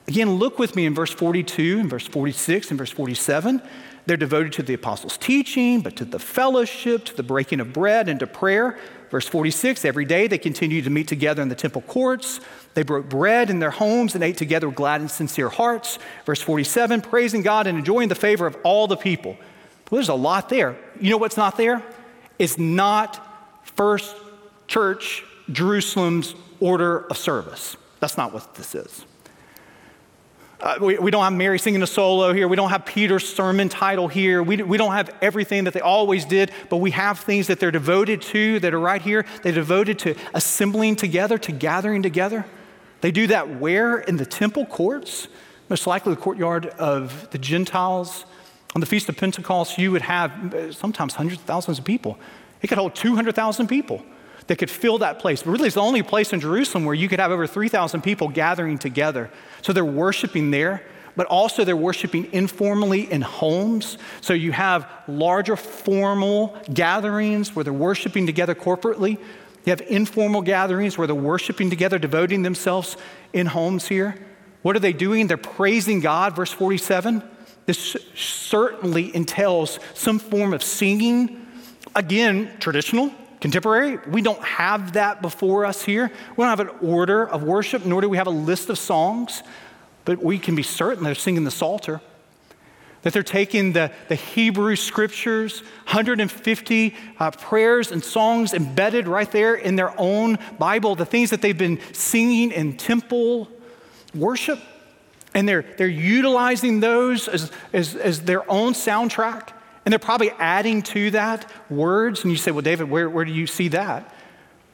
Again, 0.07 0.35
look 0.35 0.59
with 0.59 0.77
me 0.77 0.87
in 0.87 0.95
verse 0.95 1.13
42 1.13 1.81
and 1.81 1.91
verse 1.91 2.07
46 2.07 2.71
and 2.71 2.79
verse 2.79 2.91
47. 2.91 3.61
They're 4.07 4.17
devoted 4.17 4.53
to 4.55 4.63
the 4.63 4.75
apostles' 4.75 5.17
teaching, 5.17 5.81
but 5.81 5.97
to 5.97 6.05
the 6.05 6.19
fellowship, 6.19 7.05
to 7.07 7.17
the 7.17 7.23
breaking 7.23 7.61
of 7.61 7.73
bread, 7.73 8.09
and 8.09 8.19
to 8.21 8.27
prayer. 8.27 8.79
Verse 9.11 9.29
46 9.29 9.85
every 9.85 10.05
day 10.05 10.27
they 10.27 10.39
continued 10.39 10.85
to 10.85 10.91
meet 10.91 11.07
together 11.07 11.43
in 11.43 11.49
the 11.49 11.55
temple 11.55 11.83
courts. 11.83 12.41
They 12.75 12.83
broke 12.83 13.09
bread 13.09 13.51
in 13.51 13.59
their 13.59 13.71
homes 13.71 14.15
and 14.15 14.25
ate 14.25 14.37
together 14.37 14.67
with 14.69 14.77
glad 14.77 15.01
and 15.01 15.11
sincere 15.11 15.49
hearts. 15.49 15.99
Verse 16.25 16.41
47 16.41 17.03
praising 17.03 17.43
God 17.43 17.67
and 17.67 17.79
enjoying 17.79 18.09
the 18.09 18.15
favor 18.15 18.47
of 18.47 18.57
all 18.65 18.87
the 18.87 18.97
people. 18.97 19.37
Well, 19.91 19.99
there's 19.99 20.09
a 20.09 20.15
lot 20.15 20.49
there. 20.49 20.77
You 20.99 21.11
know 21.11 21.19
what's 21.19 21.37
not 21.37 21.59
there? 21.59 21.83
It's 22.39 22.59
not 22.59 23.21
First 23.77 24.17
Church 24.67 25.23
Jerusalem's 25.51 26.35
order 26.61 27.01
of 27.11 27.19
service. 27.19 27.77
That's 28.01 28.17
not 28.17 28.33
what 28.33 28.55
this 28.55 28.75
is. 28.75 29.05
Uh, 30.61 30.79
we, 30.81 30.97
we, 30.97 31.11
don't 31.11 31.25
have 31.25 31.33
Mary 31.33 31.59
singing 31.59 31.83
a 31.83 31.87
solo 31.87 32.33
here. 32.33 32.47
We 32.47 32.55
don't 32.55 32.71
have 32.71 32.87
Peter's 32.87 33.29
sermon 33.29 33.69
title 33.69 34.07
here. 34.07 34.43
We, 34.43 34.63
we 34.63 34.79
don't 34.79 34.93
have 34.93 35.13
everything 35.21 35.65
that 35.65 35.75
they 35.75 35.81
always 35.81 36.25
did, 36.25 36.53
but 36.71 36.77
we 36.77 36.93
have 36.93 37.19
things 37.19 37.49
that 37.49 37.59
they're 37.59 37.73
devoted 37.73 38.23
to 38.23 38.61
that 38.61 38.73
are 38.73 38.79
right 38.79 39.03
here. 39.03 39.27
They're 39.43 39.53
devoted 39.53 39.99
to 40.01 40.15
assembling 40.33 40.97
together, 40.97 41.37
to 41.39 41.53
gathering 41.53 42.03
together. 42.03 42.47
They 43.03 43.11
do 43.11 43.27
that 43.27 43.61
where? 43.61 43.99
In 43.99 44.17
the 44.17 44.25
temple 44.25 44.65
courts, 44.65 45.29
most 45.69 45.87
likely 45.87 46.15
the 46.15 46.21
courtyard 46.21 46.67
of 46.67 47.29
the 47.31 47.39
Gentiles. 47.39 48.25
On 48.75 48.81
the 48.81 48.87
Feast 48.87 49.09
of 49.09 49.17
Pentecost, 49.17 49.77
you 49.77 49.91
would 49.91 50.03
have 50.03 50.55
uh, 50.55 50.73
sometimes 50.73 51.15
hundreds 51.15 51.41
of 51.41 51.47
thousands 51.47 51.79
of 51.79 51.85
people. 51.85 52.17
It 52.63 52.69
could 52.69 52.79
hold 52.79 52.95
200,000 52.95 53.67
people 53.67 54.03
that 54.47 54.57
could 54.57 54.71
fill 54.71 54.99
that 54.99 55.19
place. 55.19 55.43
But 55.43 55.51
really, 55.51 55.67
it's 55.67 55.75
the 55.75 55.83
only 55.83 56.03
place 56.03 56.33
in 56.33 56.41
Jerusalem 56.41 56.85
where 56.85 56.95
you 56.95 57.09
could 57.09 57.19
have 57.19 57.33
over 57.33 57.47
3,000 57.47 58.03
people 58.03 58.29
gathering 58.29 58.79
together. 58.79 59.31
So 59.63 59.73
they're 59.73 59.85
worshiping 59.85 60.53
there, 60.53 60.83
but 61.17 61.27
also 61.27 61.65
they're 61.65 61.77
worshiping 61.77 62.29
informally 62.33 63.11
in 63.11 63.21
homes. 63.21 63.99
So 64.21 64.33
you 64.33 64.53
have 64.53 64.89
larger 65.09 65.57
formal 65.57 66.57
gatherings 66.73 67.55
where 67.55 67.65
they're 67.65 67.73
worshiping 67.73 68.27
together 68.27 68.55
corporately. 68.55 69.19
You 69.65 69.71
have 69.71 69.81
informal 69.83 70.43
gatherings 70.43 70.99
where 70.99 71.07
they're 71.07 71.15
worshiping 71.15 71.71
together, 71.71 71.99
devoting 71.99 72.43
themselves 72.43 72.97
in 73.33 73.47
homes 73.47 73.89
here. 73.89 74.17
What 74.63 74.77
are 74.77 74.81
they 74.81 74.93
doing? 74.93 75.27
They're 75.27 75.37
praising 75.37 76.01
God, 76.01 76.35
verse 76.35 76.53
47. 76.53 77.23
This 77.67 77.97
certainly 78.15 79.15
entails 79.15 79.79
some 79.95 80.19
form 80.19 80.53
of 80.53 80.63
singing. 80.63 81.47
Again, 81.95 82.51
traditional, 82.59 83.13
Contemporary, 83.43 83.99
we 84.09 84.23
don't 84.23 84.43
have 84.45 84.93
that 84.93 85.21
before 85.21 85.67
us 85.67 85.83
here. 85.83 86.13
We 86.37 86.45
don't 86.45 86.57
have 86.57 86.61
an 86.61 86.69
order 86.81 87.29
of 87.29 87.43
worship, 87.43 87.85
nor 87.85 88.01
do 88.01 88.09
we 88.09 88.17
have 88.17 88.29
a 88.29 88.31
list 88.31 88.71
of 88.71 88.79
songs, 88.79 89.43
but 90.05 90.23
we 90.23 90.39
can 90.39 90.55
be 90.55 90.63
certain 90.63 91.03
they're 91.03 91.17
singing 91.17 91.43
the 91.43 91.51
Psalter. 91.51 92.01
That 93.03 93.13
they're 93.13 93.23
taking 93.23 93.73
the, 93.73 93.91
the 94.09 94.15
Hebrew 94.15 94.77
scriptures, 94.77 95.61
150 95.85 96.95
uh, 97.19 97.31
prayers 97.33 97.91
and 97.91 98.03
songs 98.03 98.55
embedded 98.55 99.09
right 99.09 99.31
there 99.31 99.55
in 99.55 99.75
their 99.77 99.99
own 99.99 100.39
Bible, 100.59 100.95
the 100.95 101.05
things 101.05 101.31
that 101.31 101.43
they've 101.43 101.57
been 101.57 101.81
singing 101.93 102.53
in 102.53 102.77
temple 102.77 103.49
worship, 104.15 104.61
and 105.35 105.49
they're, 105.49 105.65
they're 105.79 105.89
utilizing 105.89 106.81
those 106.81 107.27
as, 107.27 107.51
as, 107.73 107.97
as 107.97 108.21
their 108.23 108.49
own 108.51 108.73
soundtrack. 108.75 109.49
And 109.85 109.93
they're 109.93 109.99
probably 109.99 110.31
adding 110.33 110.83
to 110.83 111.11
that 111.13 111.51
words. 111.69 112.23
And 112.23 112.31
you 112.31 112.37
say, 112.37 112.53
well, 112.53 112.63
David, 112.63 112.89
where, 112.89 113.11
where 113.11 113.25
do 113.25 113.33
you 113.33 113.47
see 113.47 113.69
that? 113.69 114.15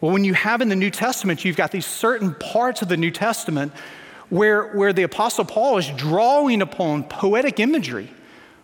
Well, 0.01 0.13
when 0.13 0.25
you 0.25 0.35
have 0.35 0.61
in 0.61 0.69
the 0.69 0.77
New 0.77 0.91
Testament, 0.91 1.45
you've 1.45 1.57
got 1.57 1.73
these 1.73 1.87
certain 1.87 2.35
parts 2.35 2.83
of 2.83 2.89
the 2.89 2.97
New 2.97 3.11
Testament 3.11 3.73
where, 4.29 4.69
where 4.69 4.93
the 4.93 5.03
Apostle 5.03 5.45
Paul 5.45 5.79
is 5.79 5.89
drawing 5.97 6.61
upon 6.61 7.05
poetic 7.05 7.59
imagery. 7.59 8.11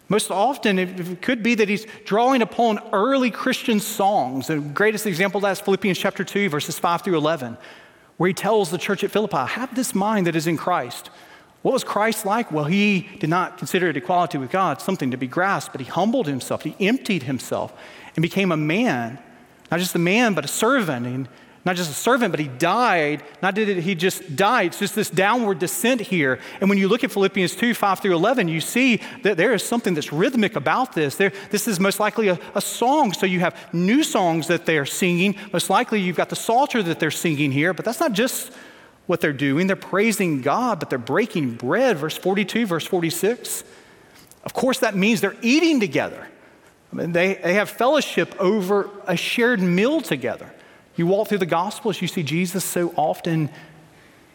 Most 0.08 0.30
often, 0.30 0.78
it 0.78 1.22
could 1.22 1.42
be 1.42 1.54
that 1.54 1.68
he's 1.68 1.86
drawing 2.04 2.42
upon 2.42 2.78
early 2.92 3.30
Christian 3.30 3.80
songs. 3.80 4.48
The 4.48 4.58
greatest 4.58 5.06
example 5.06 5.38
of 5.38 5.42
that 5.42 5.52
is 5.52 5.60
Philippians 5.60 5.98
chapter 5.98 6.24
2, 6.24 6.50
verses 6.50 6.78
5 6.78 7.02
through 7.02 7.16
11, 7.16 7.56
where 8.18 8.28
he 8.28 8.34
tells 8.34 8.70
the 8.70 8.78
church 8.78 9.02
at 9.02 9.10
Philippi, 9.10 9.36
Have 9.36 9.74
this 9.74 9.94
mind 9.94 10.26
that 10.26 10.36
is 10.36 10.46
in 10.46 10.56
Christ 10.56 11.10
what 11.64 11.72
was 11.72 11.82
Christ 11.82 12.26
like? 12.26 12.52
Well, 12.52 12.66
he 12.66 13.08
did 13.20 13.30
not 13.30 13.56
consider 13.56 13.88
it 13.88 13.96
equality 13.96 14.36
with 14.36 14.50
God 14.50 14.82
something 14.82 15.10
to 15.12 15.16
be 15.16 15.26
grasped, 15.26 15.72
but 15.72 15.80
he 15.80 15.86
humbled 15.86 16.26
himself. 16.26 16.60
He 16.60 16.76
emptied 16.78 17.22
himself 17.22 17.72
and 18.14 18.22
became 18.22 18.52
a 18.52 18.56
man, 18.58 19.18
not 19.70 19.80
just 19.80 19.94
a 19.94 19.98
man, 19.98 20.34
but 20.34 20.44
a 20.44 20.48
servant. 20.48 21.06
And 21.06 21.26
not 21.64 21.76
just 21.76 21.90
a 21.90 21.94
servant, 21.94 22.30
but 22.30 22.40
he 22.40 22.48
died. 22.48 23.22
Not 23.42 23.54
did 23.54 23.78
he 23.78 23.94
just 23.94 24.36
die, 24.36 24.64
it's 24.64 24.78
just 24.78 24.94
this 24.94 25.08
downward 25.08 25.58
descent 25.58 26.02
here. 26.02 26.38
And 26.60 26.68
when 26.68 26.78
you 26.78 26.88
look 26.88 27.04
at 27.04 27.10
Philippians 27.10 27.56
2 27.56 27.72
5 27.72 28.00
through 28.00 28.14
11, 28.14 28.48
you 28.48 28.60
see 28.60 29.00
that 29.22 29.38
there 29.38 29.54
is 29.54 29.62
something 29.62 29.94
that's 29.94 30.12
rhythmic 30.12 30.56
about 30.56 30.92
this. 30.92 31.16
There, 31.16 31.32
this 31.50 31.66
is 31.66 31.80
most 31.80 32.00
likely 32.00 32.28
a, 32.28 32.38
a 32.54 32.60
song. 32.60 33.14
So 33.14 33.24
you 33.24 33.40
have 33.40 33.72
new 33.72 34.02
songs 34.02 34.48
that 34.48 34.66
they're 34.66 34.84
singing. 34.84 35.36
Most 35.52 35.70
likely 35.70 36.00
you've 36.00 36.16
got 36.16 36.28
the 36.28 36.36
Psalter 36.36 36.82
that 36.82 37.00
they're 37.00 37.10
singing 37.10 37.50
here, 37.50 37.72
but 37.72 37.86
that's 37.86 38.00
not 38.00 38.12
just 38.12 38.52
what 39.06 39.22
they're 39.22 39.32
doing. 39.32 39.66
They're 39.66 39.76
praising 39.76 40.42
God, 40.42 40.80
but 40.80 40.90
they're 40.90 40.98
breaking 40.98 41.54
bread, 41.54 41.96
verse 41.96 42.16
42, 42.16 42.66
verse 42.66 42.86
46. 42.86 43.64
Of 44.44 44.52
course, 44.52 44.80
that 44.80 44.94
means 44.94 45.22
they're 45.22 45.36
eating 45.40 45.80
together. 45.80 46.28
I 46.92 46.96
mean, 46.96 47.12
they, 47.12 47.34
they 47.34 47.54
have 47.54 47.70
fellowship 47.70 48.34
over 48.38 48.90
a 49.06 49.16
shared 49.16 49.60
meal 49.60 50.02
together. 50.02 50.50
You 50.96 51.06
walk 51.06 51.28
through 51.28 51.38
the 51.38 51.46
Gospels, 51.46 52.00
you 52.00 52.08
see 52.08 52.22
Jesus 52.22 52.64
so 52.64 52.92
often 52.96 53.50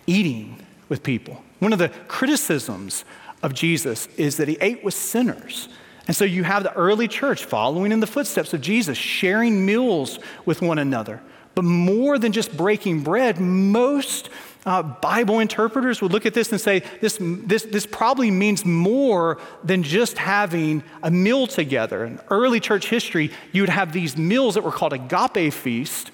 eating 0.08 0.66
with 0.90 1.04
people. 1.04 1.44
One 1.60 1.74
of 1.74 1.80
the 1.80 1.90
criticisms 2.08 3.06
of 3.42 3.54
Jesus 3.54 4.08
is 4.18 4.38
that 4.38 4.48
he 4.48 4.58
ate 4.60 4.84
with 4.84 4.94
sinners. 4.94 5.70
And 6.08 6.16
so 6.16 6.26
you 6.26 6.44
have 6.44 6.64
the 6.64 6.74
early 6.74 7.08
church 7.08 7.46
following 7.46 7.92
in 7.92 8.00
the 8.00 8.08
footsteps 8.08 8.54
of 8.54 8.62
Jesus, 8.62 8.98
sharing 8.98 9.66
meals 9.66 10.20
with 10.46 10.62
one 10.62 10.80
another. 10.80 11.22
But 11.56 11.66
more 11.66 12.18
than 12.18 12.32
just 12.32 12.56
breaking 12.56 13.04
bread, 13.04 13.40
most 13.40 14.30
uh, 14.66 14.82
Bible 14.82 15.40
interpreters 15.40 16.02
would 16.02 16.12
look 16.12 16.26
at 16.26 16.34
this 16.34 16.52
and 16.52 16.60
say 16.60 16.84
this, 17.02 17.18
this, 17.22 17.64
this 17.64 17.86
probably 17.86 18.32
means 18.32 18.66
more 18.66 19.40
than 19.64 19.84
just 19.84 20.18
having 20.18 20.84
a 21.04 21.12
meal 21.12 21.48
together. 21.48 22.06
In 22.06 22.20
early 22.30 22.60
church 22.60 22.90
history, 22.90 23.32
you 23.52 23.62
would 23.62 23.70
have 23.70 23.94
these 23.94 24.18
meals 24.18 24.56
that 24.56 24.64
were 24.64 24.72
called 24.72 24.94
agape 24.94 25.54
feast 25.54 26.12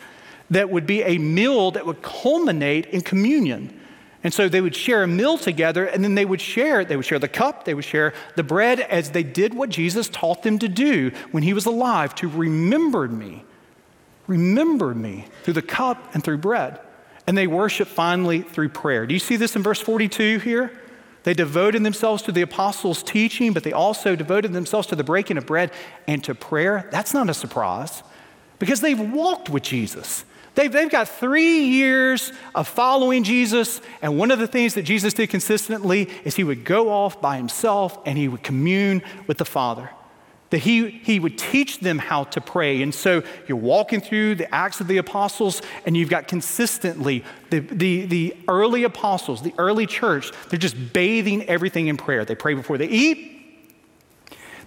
that 0.49 0.69
would 0.69 0.85
be 0.85 1.01
a 1.01 1.17
meal 1.17 1.71
that 1.71 1.85
would 1.85 2.01
culminate 2.01 2.85
in 2.87 3.01
communion. 3.01 3.79
And 4.23 4.33
so 4.33 4.49
they 4.49 4.61
would 4.61 4.75
share 4.75 5.03
a 5.03 5.07
meal 5.07 5.37
together 5.37 5.85
and 5.85 6.03
then 6.03 6.15
they 6.15 6.25
would 6.25 6.41
share, 6.41 6.83
they 6.83 6.95
would 6.95 7.05
share 7.05 7.19
the 7.19 7.27
cup, 7.27 7.65
they 7.65 7.75
would 7.75 7.85
share 7.85 8.13
the 8.35 8.43
bread 8.43 8.79
as 8.79 9.11
they 9.11 9.21
did 9.21 9.53
what 9.53 9.69
Jesus 9.69 10.09
taught 10.09 10.41
them 10.41 10.57
to 10.59 10.67
do 10.67 11.11
when 11.31 11.43
he 11.43 11.53
was 11.53 11.65
alive 11.67 12.15
to 12.15 12.27
remember 12.27 13.07
me. 13.07 13.43
Remember 14.27 14.95
me 14.95 15.25
through 15.43 15.53
the 15.53 15.61
cup 15.61 16.15
and 16.15 16.23
through 16.23 16.39
bread. 16.39 16.79
And 17.27 17.37
they 17.37 17.47
worship 17.47 17.87
finally 17.87 18.41
through 18.41 18.69
prayer. 18.69 19.05
Do 19.05 19.13
you 19.13 19.19
see 19.19 19.35
this 19.35 19.55
in 19.55 19.61
verse 19.61 19.79
42 19.79 20.39
here? 20.39 20.71
They 21.21 21.33
devoted 21.33 21.83
themselves 21.83 22.21
to 22.23 22.31
the 22.31 22.43
apostles' 22.43 23.01
teaching, 23.01 23.53
but 23.53 23.63
they 23.63 23.73
also 23.73 24.15
devoted 24.15 24.53
themselves 24.53 24.87
to 24.87 24.95
the 24.95 25.03
breaking 25.03 25.37
of 25.37 25.45
bread 25.47 25.71
and 26.07 26.23
to 26.23 26.35
prayer. 26.35 26.87
That's 26.91 27.13
not 27.13 27.29
a 27.29 27.33
surprise 27.33 28.03
because 28.59 28.81
they've 28.81 28.99
walked 28.99 29.49
with 29.49 29.63
Jesus. 29.63 30.23
They've, 30.55 30.71
they've 30.71 30.89
got 30.89 31.07
three 31.07 31.65
years 31.65 32.31
of 32.53 32.67
following 32.67 33.23
Jesus, 33.23 33.81
and 34.01 34.17
one 34.17 34.31
of 34.31 34.39
the 34.39 34.47
things 34.47 34.73
that 34.75 34.83
Jesus 34.83 35.13
did 35.13 35.29
consistently 35.29 36.09
is 36.23 36.35
he 36.35 36.43
would 36.43 36.63
go 36.63 36.89
off 36.89 37.21
by 37.21 37.37
himself 37.37 37.99
and 38.05 38.17
he 38.17 38.27
would 38.27 38.41
commune 38.41 39.03
with 39.27 39.37
the 39.37 39.45
Father 39.45 39.89
that 40.51 40.59
he, 40.59 40.89
he 40.89 41.19
would 41.19 41.37
teach 41.37 41.79
them 41.79 41.97
how 41.97 42.23
to 42.23 42.39
pray. 42.39 42.81
And 42.81 42.93
so 42.93 43.23
you're 43.47 43.57
walking 43.57 43.99
through 43.99 44.35
the 44.35 44.53
Acts 44.53 44.79
of 44.79 44.87
the 44.87 44.97
Apostles, 44.97 45.61
and 45.85 45.97
you've 45.97 46.09
got 46.09 46.27
consistently 46.27 47.23
the, 47.49 47.59
the, 47.59 48.05
the 48.05 48.37
early 48.47 48.83
apostles, 48.83 49.41
the 49.41 49.53
early 49.57 49.85
church, 49.85 50.31
they're 50.49 50.59
just 50.59 50.93
bathing 50.93 51.43
everything 51.43 51.87
in 51.87 51.97
prayer. 51.97 52.23
They 52.25 52.35
pray 52.35 52.53
before 52.53 52.77
they 52.77 52.87
eat, 52.87 53.31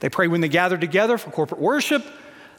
they 0.00 0.08
pray 0.08 0.28
when 0.28 0.40
they 0.40 0.48
gather 0.48 0.76
together 0.76 1.16
for 1.16 1.30
corporate 1.30 1.60
worship, 1.60 2.04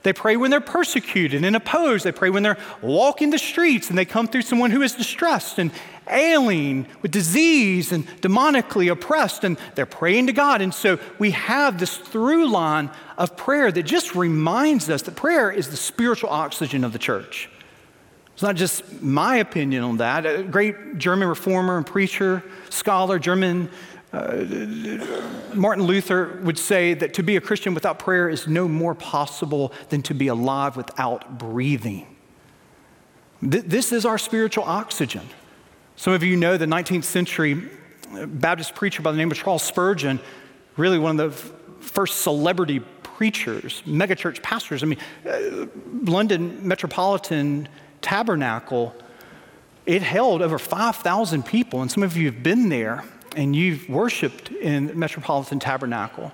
They 0.03 0.13
pray 0.13 0.37
when 0.37 0.49
they're 0.49 0.61
persecuted 0.61 1.43
and 1.43 1.55
opposed. 1.55 2.05
They 2.05 2.13
pray 2.13 2.29
when 2.29 2.43
they're 2.43 2.57
walking 2.81 3.31
the 3.31 3.37
streets 3.37 3.89
and 3.89 3.97
they 3.97 4.05
come 4.05 4.27
through 4.27 4.43
someone 4.43 4.71
who 4.71 4.81
is 4.81 4.95
distressed 4.95 5.59
and 5.59 5.71
ailing 6.09 6.87
with 7.01 7.11
disease 7.11 7.91
and 7.91 8.07
demonically 8.21 8.91
oppressed, 8.91 9.43
and 9.43 9.57
they're 9.75 9.85
praying 9.85 10.27
to 10.27 10.33
God. 10.33 10.61
And 10.61 10.73
so 10.73 10.99
we 11.19 11.31
have 11.31 11.79
this 11.79 11.97
through 11.97 12.49
line 12.49 12.89
of 13.17 13.35
prayer 13.37 13.71
that 13.71 13.83
just 13.83 14.15
reminds 14.15 14.89
us 14.89 15.03
that 15.03 15.15
prayer 15.15 15.51
is 15.51 15.69
the 15.69 15.77
spiritual 15.77 16.29
oxygen 16.29 16.83
of 16.83 16.93
the 16.93 16.99
church. 16.99 17.49
It's 18.33 18.41
not 18.41 18.55
just 18.55 19.01
my 19.01 19.35
opinion 19.35 19.83
on 19.83 19.97
that. 19.97 20.25
A 20.25 20.43
great 20.43 20.97
German 20.97 21.27
reformer 21.27 21.75
and 21.75 21.85
preacher, 21.85 22.41
scholar, 22.69 23.19
German 23.19 23.69
Martin 24.11 25.83
Luther 25.83 26.39
would 26.41 26.57
say 26.57 26.95
that 26.95 27.13
to 27.15 27.23
be 27.23 27.35
a 27.35 27.41
Christian 27.41 27.73
without 27.75 27.99
prayer 27.99 28.27
is 28.27 28.47
no 28.47 28.67
more 28.67 28.95
possible 28.95 29.71
than 29.89 30.01
to 30.03 30.15
be 30.15 30.27
alive 30.27 30.75
without 30.75 31.37
breathing. 31.37 32.07
Th- 33.41 33.63
this 33.63 33.91
is 33.91 34.05
our 34.05 34.17
spiritual 34.17 34.63
oxygen. 34.63 35.29
Some 35.95 36.13
of 36.13 36.23
you 36.23 36.35
know 36.35 36.57
the 36.57 36.65
19th 36.65 37.03
century 37.03 37.69
Baptist 38.25 38.73
preacher 38.73 39.03
by 39.03 39.11
the 39.11 39.17
name 39.17 39.29
of 39.29 39.37
Charles 39.37 39.61
Spurgeon, 39.61 40.19
really 40.77 40.97
one 40.97 41.19
of 41.19 41.35
the 41.35 41.83
first 41.83 42.21
celebrity 42.21 42.79
preachers, 43.03 43.83
megachurch 43.85 44.41
pastors. 44.41 44.81
I 44.81 44.87
mean, 44.87 44.99
uh, 45.27 45.67
London 46.03 46.67
Metropolitan 46.67 47.69
Tabernacle, 48.01 48.95
it 49.85 50.01
held 50.01 50.41
over 50.41 50.57
5,000 50.57 51.45
people, 51.45 51.81
and 51.81 51.91
some 51.91 52.01
of 52.01 52.17
you 52.17 52.25
have 52.31 52.41
been 52.41 52.69
there 52.69 53.03
and 53.35 53.55
you've 53.55 53.89
worshiped 53.89 54.51
in 54.51 54.87
the 54.87 54.93
Metropolitan 54.95 55.59
Tabernacle. 55.59 56.31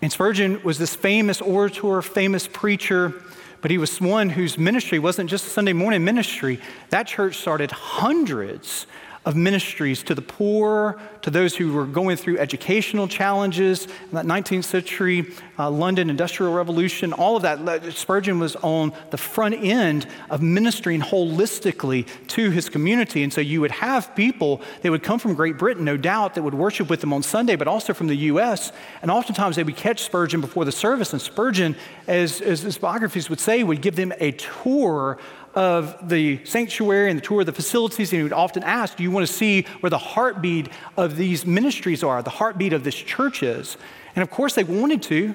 And 0.00 0.10
Spurgeon 0.10 0.62
was 0.62 0.78
this 0.78 0.94
famous 0.94 1.40
orator, 1.40 2.02
famous 2.02 2.48
preacher, 2.48 3.14
but 3.60 3.70
he 3.70 3.78
was 3.78 4.00
one 4.00 4.30
whose 4.30 4.58
ministry 4.58 4.98
wasn't 4.98 5.30
just 5.30 5.46
Sunday 5.48 5.72
morning 5.72 6.04
ministry. 6.04 6.60
That 6.90 7.06
church 7.06 7.36
started 7.36 7.70
hundreds 7.70 8.86
of 9.24 9.36
ministries 9.36 10.02
to 10.02 10.14
the 10.14 10.22
poor, 10.22 11.00
to 11.22 11.30
those 11.30 11.56
who 11.56 11.72
were 11.72 11.86
going 11.86 12.16
through 12.16 12.38
educational 12.38 13.06
challenges. 13.06 13.86
In 13.86 14.12
that 14.12 14.26
19th 14.26 14.64
century 14.64 15.26
uh, 15.58 15.70
London 15.70 16.10
Industrial 16.10 16.52
Revolution, 16.52 17.12
all 17.12 17.36
of 17.36 17.42
that, 17.42 17.92
Spurgeon 17.92 18.40
was 18.40 18.56
on 18.56 18.92
the 19.10 19.16
front 19.16 19.54
end 19.54 20.08
of 20.28 20.42
ministering 20.42 21.00
holistically 21.00 22.08
to 22.28 22.50
his 22.50 22.68
community. 22.68 23.22
And 23.22 23.32
so 23.32 23.40
you 23.40 23.60
would 23.60 23.70
have 23.70 24.14
people 24.16 24.60
that 24.82 24.90
would 24.90 25.04
come 25.04 25.20
from 25.20 25.34
Great 25.34 25.56
Britain, 25.56 25.84
no 25.84 25.96
doubt, 25.96 26.34
that 26.34 26.42
would 26.42 26.54
worship 26.54 26.90
with 26.90 27.00
them 27.00 27.12
on 27.12 27.22
Sunday, 27.22 27.54
but 27.54 27.68
also 27.68 27.94
from 27.94 28.08
the 28.08 28.16
U.S. 28.16 28.72
And 29.02 29.10
oftentimes 29.10 29.54
they 29.54 29.62
would 29.62 29.76
catch 29.76 30.02
Spurgeon 30.02 30.40
before 30.40 30.64
the 30.64 30.72
service. 30.72 31.12
And 31.12 31.22
Spurgeon, 31.22 31.76
as, 32.08 32.40
as 32.40 32.62
his 32.62 32.76
biographies 32.76 33.30
would 33.30 33.40
say, 33.40 33.62
would 33.62 33.82
give 33.82 33.94
them 33.94 34.12
a 34.18 34.32
tour 34.32 35.18
of 35.54 36.08
the 36.08 36.44
sanctuary 36.44 37.10
and 37.10 37.18
the 37.18 37.24
tour 37.24 37.40
of 37.40 37.46
the 37.46 37.52
facilities, 37.52 38.12
and 38.12 38.18
he 38.18 38.22
would 38.22 38.32
often 38.32 38.62
ask, 38.62 38.96
Do 38.96 39.02
you 39.02 39.10
want 39.10 39.26
to 39.26 39.32
see 39.32 39.62
where 39.80 39.90
the 39.90 39.98
heartbeat 39.98 40.68
of 40.96 41.16
these 41.16 41.44
ministries 41.44 42.02
are, 42.02 42.22
the 42.22 42.30
heartbeat 42.30 42.72
of 42.72 42.84
this 42.84 42.94
church 42.94 43.42
is? 43.42 43.76
And 44.14 44.22
of 44.22 44.30
course, 44.30 44.54
they 44.54 44.64
wanted 44.64 45.02
to, 45.04 45.34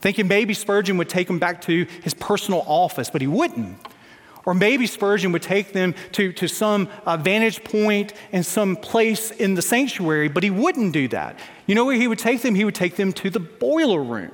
thinking 0.00 0.28
maybe 0.28 0.54
Spurgeon 0.54 0.96
would 0.98 1.08
take 1.08 1.26
them 1.26 1.38
back 1.38 1.60
to 1.62 1.86
his 2.02 2.14
personal 2.14 2.62
office, 2.66 3.10
but 3.10 3.20
he 3.20 3.26
wouldn't. 3.26 3.78
Or 4.44 4.54
maybe 4.54 4.86
Spurgeon 4.86 5.30
would 5.32 5.42
take 5.42 5.72
them 5.72 5.94
to, 6.12 6.32
to 6.32 6.48
some 6.48 6.88
uh, 7.06 7.16
vantage 7.16 7.60
and 8.32 8.44
some 8.44 8.76
place 8.76 9.30
in 9.30 9.54
the 9.54 9.62
sanctuary, 9.62 10.28
but 10.28 10.42
he 10.42 10.50
wouldn't 10.50 10.92
do 10.92 11.06
that. 11.08 11.38
You 11.66 11.74
know 11.74 11.84
where 11.84 11.96
he 11.96 12.08
would 12.08 12.18
take 12.18 12.42
them? 12.42 12.54
He 12.54 12.64
would 12.64 12.74
take 12.74 12.96
them 12.96 13.12
to 13.14 13.30
the 13.30 13.38
boiler 13.38 14.02
room, 14.02 14.32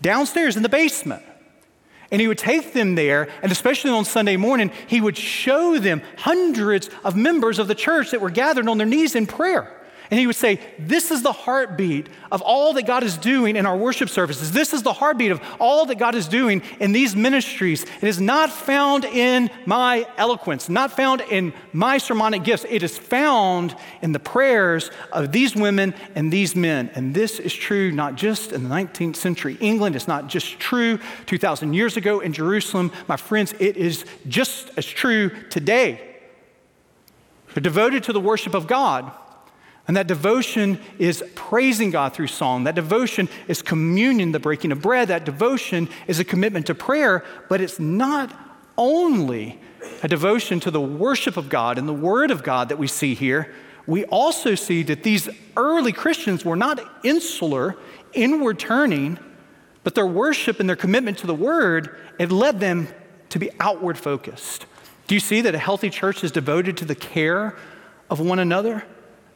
downstairs 0.00 0.56
in 0.56 0.62
the 0.62 0.68
basement. 0.68 1.22
And 2.14 2.20
he 2.20 2.28
would 2.28 2.38
take 2.38 2.74
them 2.74 2.94
there, 2.94 3.26
and 3.42 3.50
especially 3.50 3.90
on 3.90 4.04
Sunday 4.04 4.36
morning, 4.36 4.70
he 4.86 5.00
would 5.00 5.18
show 5.18 5.80
them 5.80 6.00
hundreds 6.16 6.88
of 7.02 7.16
members 7.16 7.58
of 7.58 7.66
the 7.66 7.74
church 7.74 8.12
that 8.12 8.20
were 8.20 8.30
gathered 8.30 8.68
on 8.68 8.78
their 8.78 8.86
knees 8.86 9.16
in 9.16 9.26
prayer. 9.26 9.68
And 10.14 10.20
he 10.20 10.28
would 10.28 10.36
say, 10.36 10.60
This 10.78 11.10
is 11.10 11.22
the 11.22 11.32
heartbeat 11.32 12.06
of 12.30 12.40
all 12.40 12.74
that 12.74 12.86
God 12.86 13.02
is 13.02 13.18
doing 13.18 13.56
in 13.56 13.66
our 13.66 13.76
worship 13.76 14.08
services. 14.08 14.52
This 14.52 14.72
is 14.72 14.84
the 14.84 14.92
heartbeat 14.92 15.32
of 15.32 15.40
all 15.58 15.86
that 15.86 15.98
God 15.98 16.14
is 16.14 16.28
doing 16.28 16.62
in 16.78 16.92
these 16.92 17.16
ministries. 17.16 17.82
It 17.82 18.06
is 18.06 18.20
not 18.20 18.48
found 18.48 19.04
in 19.04 19.50
my 19.66 20.06
eloquence, 20.16 20.68
not 20.68 20.92
found 20.92 21.20
in 21.22 21.52
my 21.72 21.98
sermonic 21.98 22.44
gifts. 22.44 22.64
It 22.68 22.84
is 22.84 22.96
found 22.96 23.74
in 24.02 24.12
the 24.12 24.20
prayers 24.20 24.92
of 25.10 25.32
these 25.32 25.56
women 25.56 25.94
and 26.14 26.32
these 26.32 26.54
men. 26.54 26.92
And 26.94 27.12
this 27.12 27.40
is 27.40 27.52
true 27.52 27.90
not 27.90 28.14
just 28.14 28.52
in 28.52 28.62
the 28.62 28.70
19th 28.70 29.16
century 29.16 29.56
England, 29.58 29.96
it's 29.96 30.06
not 30.06 30.28
just 30.28 30.60
true 30.60 31.00
2,000 31.26 31.74
years 31.74 31.96
ago 31.96 32.20
in 32.20 32.32
Jerusalem. 32.32 32.92
My 33.08 33.16
friends, 33.16 33.52
it 33.58 33.76
is 33.76 34.04
just 34.28 34.70
as 34.76 34.86
true 34.86 35.30
today. 35.50 36.18
They're 37.52 37.60
devoted 37.60 38.04
to 38.04 38.12
the 38.12 38.20
worship 38.20 38.54
of 38.54 38.68
God. 38.68 39.10
And 39.86 39.96
that 39.96 40.06
devotion 40.06 40.80
is 40.98 41.22
praising 41.34 41.90
God 41.90 42.14
through 42.14 42.28
song. 42.28 42.64
That 42.64 42.74
devotion 42.74 43.28
is 43.48 43.60
communion, 43.60 44.32
the 44.32 44.40
breaking 44.40 44.72
of 44.72 44.80
bread. 44.80 45.08
That 45.08 45.24
devotion 45.24 45.88
is 46.06 46.18
a 46.18 46.24
commitment 46.24 46.66
to 46.66 46.74
prayer, 46.74 47.22
but 47.48 47.60
it's 47.60 47.78
not 47.78 48.34
only 48.78 49.60
a 50.02 50.08
devotion 50.08 50.58
to 50.60 50.70
the 50.70 50.80
worship 50.80 51.36
of 51.36 51.48
God 51.50 51.78
and 51.78 51.86
the 51.86 51.92
Word 51.92 52.30
of 52.30 52.42
God 52.42 52.70
that 52.70 52.78
we 52.78 52.86
see 52.86 53.14
here. 53.14 53.54
We 53.86 54.04
also 54.06 54.54
see 54.54 54.82
that 54.84 55.02
these 55.02 55.28
early 55.56 55.92
Christians 55.92 56.44
were 56.44 56.56
not 56.56 56.80
insular, 57.04 57.76
inward 58.14 58.58
turning, 58.58 59.18
but 59.82 59.94
their 59.94 60.06
worship 60.06 60.60
and 60.60 60.68
their 60.68 60.76
commitment 60.76 61.18
to 61.18 61.26
the 61.26 61.34
Word, 61.34 61.98
it 62.18 62.32
led 62.32 62.58
them 62.58 62.88
to 63.28 63.38
be 63.38 63.50
outward 63.60 63.98
focused. 63.98 64.64
Do 65.06 65.14
you 65.14 65.20
see 65.20 65.42
that 65.42 65.54
a 65.54 65.58
healthy 65.58 65.90
church 65.90 66.24
is 66.24 66.32
devoted 66.32 66.78
to 66.78 66.86
the 66.86 66.94
care 66.94 67.54
of 68.08 68.20
one 68.20 68.38
another? 68.38 68.84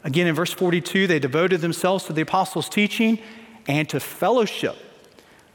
Again, 0.05 0.27
in 0.27 0.35
verse 0.35 0.53
42, 0.53 1.07
they 1.07 1.19
devoted 1.19 1.61
themselves 1.61 2.05
to 2.05 2.13
the 2.13 2.23
apostles' 2.23 2.69
teaching 2.69 3.19
and 3.67 3.89
to 3.89 4.01
fellowship. 4.01 4.77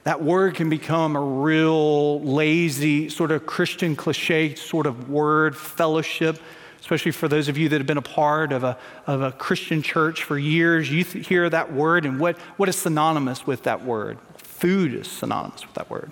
That 0.03 0.21
word 0.21 0.55
can 0.55 0.69
become 0.69 1.15
a 1.15 1.21
real 1.21 2.19
lazy, 2.21 3.09
sort 3.09 3.31
of 3.31 3.45
Christian 3.45 3.95
cliche 3.95 4.55
sort 4.55 4.85
of 4.85 5.09
word, 5.09 5.55
fellowship, 5.55 6.39
especially 6.81 7.13
for 7.13 7.29
those 7.29 7.47
of 7.47 7.57
you 7.57 7.69
that 7.69 7.79
have 7.79 7.87
been 7.87 7.97
a 7.97 8.01
part 8.01 8.51
of 8.51 8.65
a, 8.65 8.77
of 9.07 9.21
a 9.21 9.31
Christian 9.31 9.81
church 9.81 10.23
for 10.23 10.37
years. 10.37 10.91
You 10.91 11.05
th- 11.05 11.25
hear 11.25 11.49
that 11.49 11.71
word, 11.71 12.05
and 12.05 12.19
what, 12.19 12.37
what 12.57 12.67
is 12.67 12.75
synonymous 12.75 13.47
with 13.47 13.63
that 13.63 13.85
word? 13.85 14.17
Food 14.35 14.93
is 14.93 15.07
synonymous 15.07 15.65
with 15.65 15.73
that 15.75 15.89
word. 15.89 16.11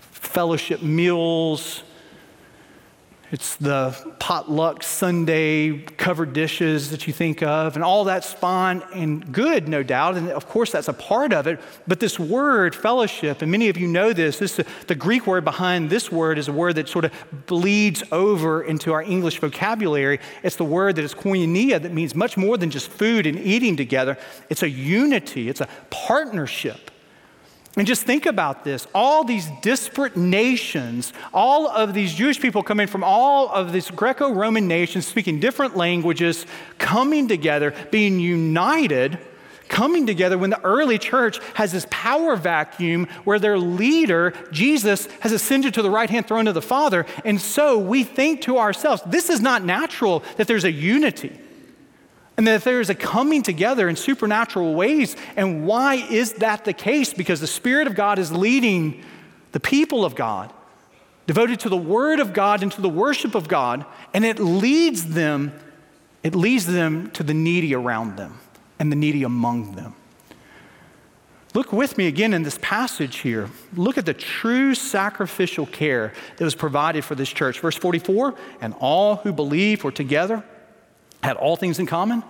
Fellowship 0.00 0.82
meals, 0.82 1.82
it's 3.30 3.56
the 3.56 3.94
potluck 4.18 4.82
Sunday 4.82 5.78
covered 5.78 6.32
dishes 6.32 6.90
that 6.90 7.06
you 7.06 7.12
think 7.12 7.42
of, 7.42 7.74
and 7.74 7.84
all 7.84 8.04
that's 8.04 8.32
fine 8.32 8.82
and 8.94 9.32
good, 9.32 9.68
no 9.68 9.82
doubt. 9.82 10.16
And 10.16 10.30
of 10.30 10.48
course, 10.48 10.72
that's 10.72 10.88
a 10.88 10.94
part 10.94 11.34
of 11.34 11.46
it. 11.46 11.60
But 11.86 12.00
this 12.00 12.18
word, 12.18 12.74
fellowship, 12.74 13.42
and 13.42 13.50
many 13.50 13.68
of 13.68 13.76
you 13.76 13.86
know 13.86 14.14
this, 14.14 14.38
this 14.38 14.58
the 14.86 14.94
Greek 14.94 15.26
word 15.26 15.44
behind 15.44 15.90
this 15.90 16.10
word 16.10 16.38
is 16.38 16.48
a 16.48 16.52
word 16.52 16.76
that 16.76 16.88
sort 16.88 17.04
of 17.04 17.12
bleeds 17.46 18.02
over 18.12 18.62
into 18.62 18.92
our 18.94 19.02
English 19.02 19.40
vocabulary. 19.40 20.20
It's 20.42 20.56
the 20.56 20.64
word 20.64 20.96
that 20.96 21.04
is 21.04 21.14
koinonia, 21.14 21.82
that 21.82 21.92
means 21.92 22.14
much 22.14 22.36
more 22.38 22.56
than 22.56 22.70
just 22.70 22.90
food 22.90 23.26
and 23.26 23.38
eating 23.38 23.76
together. 23.76 24.16
It's 24.48 24.62
a 24.62 24.70
unity, 24.70 25.50
it's 25.50 25.60
a 25.60 25.68
partnership. 25.90 26.90
And 27.78 27.86
just 27.86 28.02
think 28.02 28.26
about 28.26 28.64
this 28.64 28.86
all 28.92 29.22
these 29.22 29.48
disparate 29.62 30.16
nations, 30.16 31.12
all 31.32 31.68
of 31.68 31.94
these 31.94 32.12
Jewish 32.12 32.40
people 32.40 32.62
coming 32.64 32.88
from 32.88 33.04
all 33.04 33.48
of 33.50 33.72
these 33.72 33.88
Greco 33.90 34.32
Roman 34.32 34.66
nations, 34.66 35.06
speaking 35.06 35.38
different 35.38 35.76
languages, 35.76 36.44
coming 36.78 37.28
together, 37.28 37.72
being 37.92 38.18
united, 38.18 39.18
coming 39.68 40.06
together 40.06 40.36
when 40.36 40.50
the 40.50 40.60
early 40.62 40.98
church 40.98 41.38
has 41.54 41.70
this 41.70 41.86
power 41.88 42.34
vacuum 42.34 43.06
where 43.22 43.38
their 43.38 43.58
leader, 43.58 44.34
Jesus, 44.50 45.06
has 45.20 45.30
ascended 45.30 45.74
to 45.74 45.82
the 45.82 45.90
right 45.90 46.10
hand 46.10 46.26
throne 46.26 46.48
of 46.48 46.54
the 46.54 46.62
Father. 46.62 47.06
And 47.24 47.40
so 47.40 47.78
we 47.78 48.02
think 48.02 48.42
to 48.42 48.58
ourselves, 48.58 49.02
this 49.06 49.30
is 49.30 49.40
not 49.40 49.64
natural 49.64 50.24
that 50.36 50.48
there's 50.48 50.64
a 50.64 50.72
unity 50.72 51.38
and 52.38 52.46
that 52.46 52.62
there 52.62 52.80
is 52.80 52.88
a 52.88 52.94
coming 52.94 53.42
together 53.42 53.88
in 53.88 53.96
supernatural 53.96 54.74
ways. 54.76 55.16
And 55.36 55.66
why 55.66 55.96
is 55.96 56.34
that 56.34 56.64
the 56.64 56.72
case? 56.72 57.12
Because 57.12 57.40
the 57.40 57.48
Spirit 57.48 57.88
of 57.88 57.96
God 57.96 58.20
is 58.20 58.30
leading 58.30 59.02
the 59.50 59.58
people 59.58 60.04
of 60.04 60.14
God, 60.14 60.52
devoted 61.26 61.58
to 61.60 61.68
the 61.68 61.76
Word 61.76 62.20
of 62.20 62.32
God 62.32 62.62
and 62.62 62.70
to 62.70 62.80
the 62.80 62.88
worship 62.88 63.34
of 63.34 63.48
God, 63.48 63.84
and 64.14 64.24
it 64.24 64.38
leads 64.38 65.06
them, 65.14 65.52
it 66.22 66.36
leads 66.36 66.66
them 66.66 67.10
to 67.10 67.24
the 67.24 67.34
needy 67.34 67.74
around 67.74 68.16
them 68.16 68.38
and 68.78 68.92
the 68.92 68.96
needy 68.96 69.24
among 69.24 69.74
them. 69.74 69.96
Look 71.54 71.72
with 71.72 71.98
me 71.98 72.06
again 72.06 72.32
in 72.32 72.44
this 72.44 72.58
passage 72.62 73.16
here. 73.16 73.50
Look 73.74 73.98
at 73.98 74.06
the 74.06 74.14
true 74.14 74.76
sacrificial 74.76 75.66
care 75.66 76.12
that 76.36 76.44
was 76.44 76.54
provided 76.54 77.04
for 77.04 77.16
this 77.16 77.30
church. 77.30 77.58
Verse 77.58 77.74
44 77.74 78.36
and 78.60 78.74
all 78.78 79.16
who 79.16 79.32
believe 79.32 79.82
were 79.82 79.90
together 79.90 80.44
had 81.22 81.36
all 81.36 81.56
things 81.56 81.78
in 81.78 81.86
common. 81.86 82.22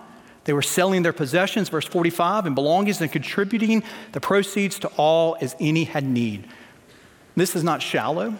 They 0.45 0.53
were 0.53 0.61
selling 0.61 1.03
their 1.03 1.13
possessions, 1.13 1.69
verse 1.69 1.85
45, 1.85 2.45
and 2.45 2.55
belongings 2.55 3.01
and 3.01 3.11
contributing 3.11 3.83
the 4.13 4.19
proceeds 4.19 4.79
to 4.79 4.87
all 4.97 5.37
as 5.41 5.55
any 5.59 5.83
had 5.83 6.03
need. 6.03 6.47
This 7.35 7.55
is 7.55 7.63
not 7.63 7.81
shallow. 7.81 8.33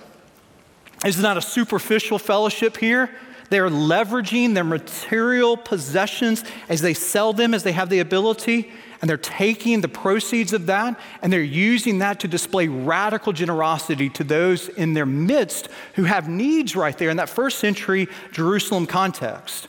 This 1.04 1.18
is 1.18 1.22
not 1.22 1.38
a 1.38 1.42
superficial 1.42 2.20
fellowship 2.20 2.78
here. 2.78 3.10
They're 3.50 3.70
leveraging 3.70 4.54
their 4.54 4.64
material 4.64 5.58
possessions 5.58 6.44
as 6.68 6.82
they 6.82 6.94
sell 6.94 7.34
them, 7.34 7.54
as 7.54 7.64
they 7.64 7.72
have 7.72 7.90
the 7.90 8.00
ability, 8.00 8.72
and 9.02 9.10
they're 9.10 9.18
taking 9.18 9.82
the 9.82 9.88
proceeds 9.88 10.54
of 10.54 10.66
that 10.66 11.00
and 11.22 11.32
they're 11.32 11.42
using 11.42 12.00
that 12.00 12.20
to 12.20 12.28
display 12.28 12.68
radical 12.68 13.32
generosity 13.32 14.10
to 14.10 14.24
those 14.24 14.68
in 14.70 14.94
their 14.94 15.06
midst 15.06 15.70
who 15.96 16.04
have 16.04 16.28
needs 16.28 16.76
right 16.76 16.98
there 16.98 17.10
in 17.10 17.18
that 17.18 17.30
first 17.30 17.60
century 17.60 18.08
Jerusalem 18.32 18.86
context. 18.86 19.68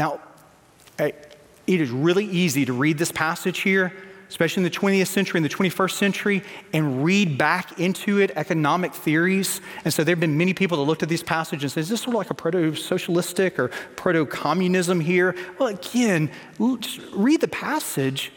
Now, 0.00 0.18
it 0.98 1.36
is 1.66 1.90
really 1.90 2.24
easy 2.24 2.64
to 2.64 2.72
read 2.72 2.96
this 2.96 3.12
passage 3.12 3.60
here 3.60 3.92
especially 4.30 4.60
in 4.60 4.64
the 4.64 4.70
20th 4.70 5.08
century 5.08 5.38
and 5.38 5.44
the 5.44 5.52
21st 5.52 5.90
century, 5.90 6.42
and 6.72 7.04
read 7.04 7.36
back 7.36 7.80
into 7.80 8.20
it 8.20 8.30
economic 8.36 8.94
theories. 8.94 9.60
And 9.84 9.92
so 9.92 10.04
there 10.04 10.12
have 10.14 10.20
been 10.20 10.38
many 10.38 10.54
people 10.54 10.76
that 10.78 10.84
looked 10.84 11.02
at 11.02 11.08
this 11.08 11.24
passage 11.24 11.64
and 11.64 11.72
said, 11.72 11.80
is 11.80 11.88
this 11.88 12.02
sort 12.02 12.14
of 12.14 12.18
like 12.18 12.30
a 12.30 12.34
proto-socialistic 12.34 13.58
or 13.58 13.68
proto-communism 13.96 15.00
here? 15.00 15.34
Well, 15.58 15.68
again, 15.68 16.30
just 16.78 17.00
read 17.12 17.40
the 17.40 17.48
passage. 17.48 18.30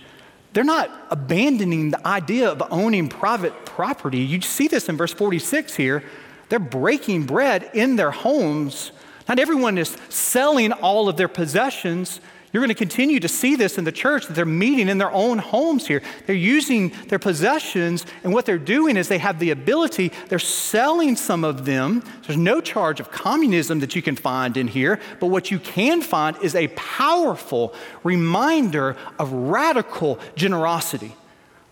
They're 0.53 0.63
not 0.63 0.89
abandoning 1.11 1.91
the 1.91 2.07
idea 2.07 2.49
of 2.49 2.63
owning 2.71 3.07
private 3.07 3.53
property. 3.63 4.17
You 4.17 4.41
see 4.41 4.67
this 4.67 4.89
in 4.89 4.97
verse 4.97 5.13
46 5.13 5.75
here. 5.75 6.03
They're 6.49 6.57
breaking 6.57 7.27
bread 7.27 7.69
in 7.75 7.97
their 7.97 8.11
homes. 8.11 8.91
Not 9.27 9.39
everyone 9.39 9.77
is 9.77 9.95
selling 10.09 10.71
all 10.71 11.07
of 11.09 11.17
their 11.17 11.27
possessions. 11.27 12.19
You're 12.51 12.61
going 12.61 12.69
to 12.69 12.75
continue 12.75 13.19
to 13.19 13.27
see 13.27 13.55
this 13.55 13.79
in 13.79 13.83
the 13.83 13.91
church 13.91 14.27
that 14.27 14.33
they're 14.33 14.45
meeting 14.45 14.87
in 14.87 14.99
their 14.99 15.11
own 15.11 15.39
homes 15.39 15.87
here. 15.87 16.03
They're 16.27 16.35
using 16.35 16.93
their 17.07 17.17
possessions, 17.17 18.05
and 18.23 18.31
what 18.31 18.45
they're 18.45 18.59
doing 18.59 18.95
is 18.95 19.07
they 19.07 19.17
have 19.17 19.39
the 19.39 19.49
ability, 19.49 20.11
they're 20.29 20.37
selling 20.37 21.15
some 21.15 21.43
of 21.43 21.65
them. 21.65 22.03
There's 22.27 22.37
no 22.37 22.61
charge 22.61 22.99
of 22.99 23.11
communism 23.11 23.79
that 23.79 23.95
you 23.95 24.03
can 24.03 24.15
find 24.15 24.55
in 24.55 24.67
here, 24.67 24.99
but 25.19 25.27
what 25.27 25.49
you 25.49 25.57
can 25.57 26.01
find 26.01 26.37
is 26.43 26.53
a 26.53 26.67
powerful 26.67 27.73
reminder 28.03 28.97
of 29.17 29.33
radical 29.33 30.19
generosity. 30.35 31.15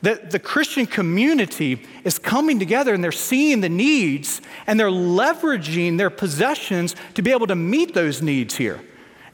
That 0.01 0.31
the 0.31 0.39
Christian 0.39 0.87
community 0.87 1.83
is 2.03 2.17
coming 2.17 2.57
together 2.57 2.93
and 2.93 3.03
they're 3.03 3.11
seeing 3.11 3.61
the 3.61 3.69
needs 3.69 4.41
and 4.65 4.79
they're 4.79 4.87
leveraging 4.87 5.97
their 5.97 6.09
possessions 6.09 6.95
to 7.13 7.21
be 7.21 7.31
able 7.31 7.47
to 7.47 7.55
meet 7.55 7.93
those 7.93 8.21
needs 8.21 8.55
here. 8.55 8.81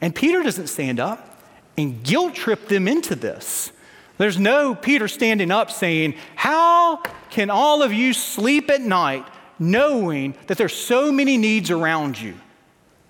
And 0.00 0.14
Peter 0.14 0.42
doesn't 0.42 0.66
stand 0.66 1.00
up 1.00 1.42
and 1.76 2.02
guilt 2.02 2.34
trip 2.34 2.68
them 2.68 2.86
into 2.86 3.14
this. 3.14 3.72
There's 4.18 4.38
no 4.38 4.74
Peter 4.74 5.08
standing 5.08 5.50
up 5.50 5.70
saying, 5.70 6.14
How 6.34 6.96
can 7.30 7.50
all 7.50 7.82
of 7.82 7.92
you 7.92 8.12
sleep 8.12 8.68
at 8.68 8.80
night 8.80 9.26
knowing 9.58 10.34
that 10.48 10.58
there's 10.58 10.74
so 10.74 11.10
many 11.12 11.36
needs 11.36 11.70
around 11.70 12.20
you? 12.20 12.34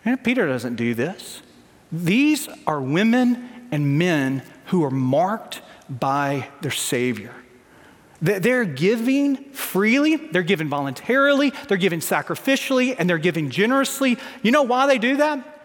And 0.05 0.23
Peter 0.23 0.47
doesn't 0.47 0.77
do 0.77 0.95
this. 0.95 1.43
These 1.91 2.49
are 2.67 2.81
women 2.81 3.49
and 3.73 3.99
men 3.99 4.43
who 4.67 4.85
are 4.85 4.91
marked 4.91 5.63
by 5.89 6.49
their 6.61 6.71
Savior. 6.71 7.35
They're 8.21 8.65
giving 8.65 9.37
freely, 9.53 10.17
they're 10.17 10.43
giving 10.43 10.69
voluntarily, 10.69 11.53
they're 11.69 11.77
giving 11.77 12.01
sacrificially, 12.01 12.97
and 12.99 13.09
they're 13.09 13.19
giving 13.19 13.51
generously. 13.51 14.19
You 14.43 14.51
know 14.51 14.63
why 14.63 14.87
they 14.87 14.99
do 14.99 15.19
that? 15.19 15.58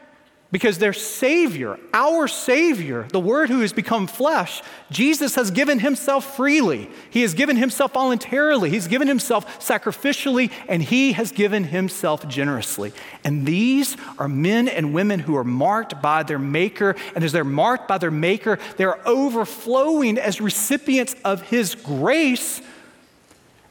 Because 0.53 0.77
their 0.77 0.93
Savior, 0.93 1.79
our 1.95 2.27
Savior, 2.27 3.07
the 3.09 3.19
Word 3.19 3.49
who 3.49 3.61
has 3.61 3.73
become 3.73 4.05
flesh, 4.05 4.61
Jesus 4.91 5.33
has 5.33 5.49
given 5.49 5.79
Himself 5.79 6.35
freely. 6.35 6.91
He 7.09 7.23
has 7.23 7.33
given 7.33 7.57
Himself 7.57 7.93
voluntarily. 7.93 8.69
He's 8.69 8.87
given 8.87 9.07
Himself 9.07 9.59
sacrificially, 9.59 10.51
and 10.69 10.83
He 10.83 11.13
has 11.13 11.31
given 11.31 11.63
Himself 11.63 12.27
generously. 12.27 12.93
And 13.23 13.47
these 13.47 13.97
are 14.19 14.29
men 14.29 14.67
and 14.67 14.93
women 14.93 15.21
who 15.21 15.35
are 15.35 15.43
marked 15.43 15.99
by 16.03 16.21
their 16.21 16.37
Maker. 16.37 16.95
And 17.15 17.23
as 17.23 17.31
they're 17.31 17.43
marked 17.43 17.87
by 17.87 17.97
their 17.97 18.11
Maker, 18.11 18.59
they're 18.77 19.05
overflowing 19.07 20.19
as 20.19 20.39
recipients 20.39 21.15
of 21.25 21.41
His 21.41 21.73
grace 21.73 22.61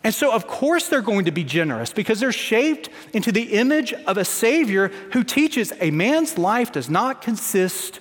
and 0.04 0.12
so, 0.12 0.32
of 0.32 0.46
course, 0.46 0.88
they're 0.88 1.00
going 1.00 1.26
to 1.26 1.30
be 1.30 1.44
generous 1.44 1.92
because 1.92 2.18
they're 2.18 2.32
shaped 2.32 2.88
into 3.12 3.30
the 3.30 3.54
image 3.54 3.92
of 3.92 4.16
a 4.16 4.24
Savior 4.24 4.88
who 5.12 5.22
teaches 5.22 5.72
a 5.80 5.90
man's 5.92 6.36
life 6.36 6.72
does 6.72 6.90
not 6.90 7.22
consist 7.22 8.00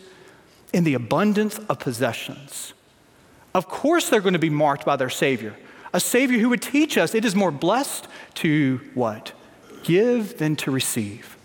in 0.74 0.84
the 0.84 0.96
abundance 0.96 1.60
of 1.60 1.80
possessions. 1.80 2.74
Of 3.54 3.68
course, 3.68 4.10
they're 4.10 4.22
going 4.22 4.34
to 4.34 4.40
be 4.40 4.50
marked 4.50 4.86
by 4.86 4.96
their 4.96 5.10
Savior, 5.10 5.56
a 5.94 6.00
Savior 6.00 6.40
who 6.40 6.50
would 6.50 6.62
teach 6.62 6.98
us 6.98 7.14
it 7.14 7.26
is 7.26 7.36
more 7.36 7.52
blessed 7.52 8.08
to 8.36 8.80
what? 8.94 9.34
Give 9.84 10.38
than 10.38 10.56
to 10.58 10.72
receive. 10.72 11.38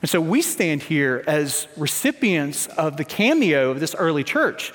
And 0.00 0.08
so 0.08 0.20
we 0.20 0.42
stand 0.42 0.82
here 0.82 1.22
as 1.26 1.68
recipients 1.76 2.66
of 2.66 2.96
the 2.96 3.04
cameo 3.04 3.70
of 3.70 3.80
this 3.80 3.94
early 3.94 4.24
church. 4.24 4.72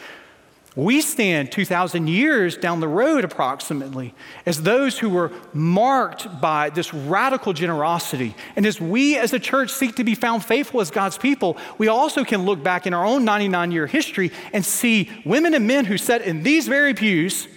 We 0.79 1.01
stand 1.01 1.51
2,000 1.51 2.07
years 2.07 2.55
down 2.55 2.79
the 2.79 2.87
road, 2.87 3.25
approximately, 3.25 4.13
as 4.45 4.61
those 4.61 4.97
who 4.97 5.09
were 5.09 5.29
marked 5.51 6.39
by 6.39 6.69
this 6.69 6.93
radical 6.93 7.51
generosity. 7.51 8.33
And 8.55 8.65
as 8.65 8.79
we 8.79 9.17
as 9.17 9.33
a 9.33 9.39
church 9.39 9.71
seek 9.71 9.97
to 9.97 10.05
be 10.05 10.15
found 10.15 10.45
faithful 10.45 10.79
as 10.79 10.89
God's 10.89 11.17
people, 11.17 11.57
we 11.77 11.89
also 11.89 12.23
can 12.23 12.45
look 12.45 12.63
back 12.63 12.87
in 12.87 12.93
our 12.93 13.05
own 13.05 13.25
99 13.25 13.73
year 13.73 13.87
history 13.87 14.31
and 14.53 14.65
see 14.65 15.09
women 15.25 15.53
and 15.53 15.67
men 15.67 15.83
who 15.83 15.97
sat 15.97 16.21
in 16.21 16.43
these 16.43 16.69
very 16.69 16.93
pews, 16.93 17.49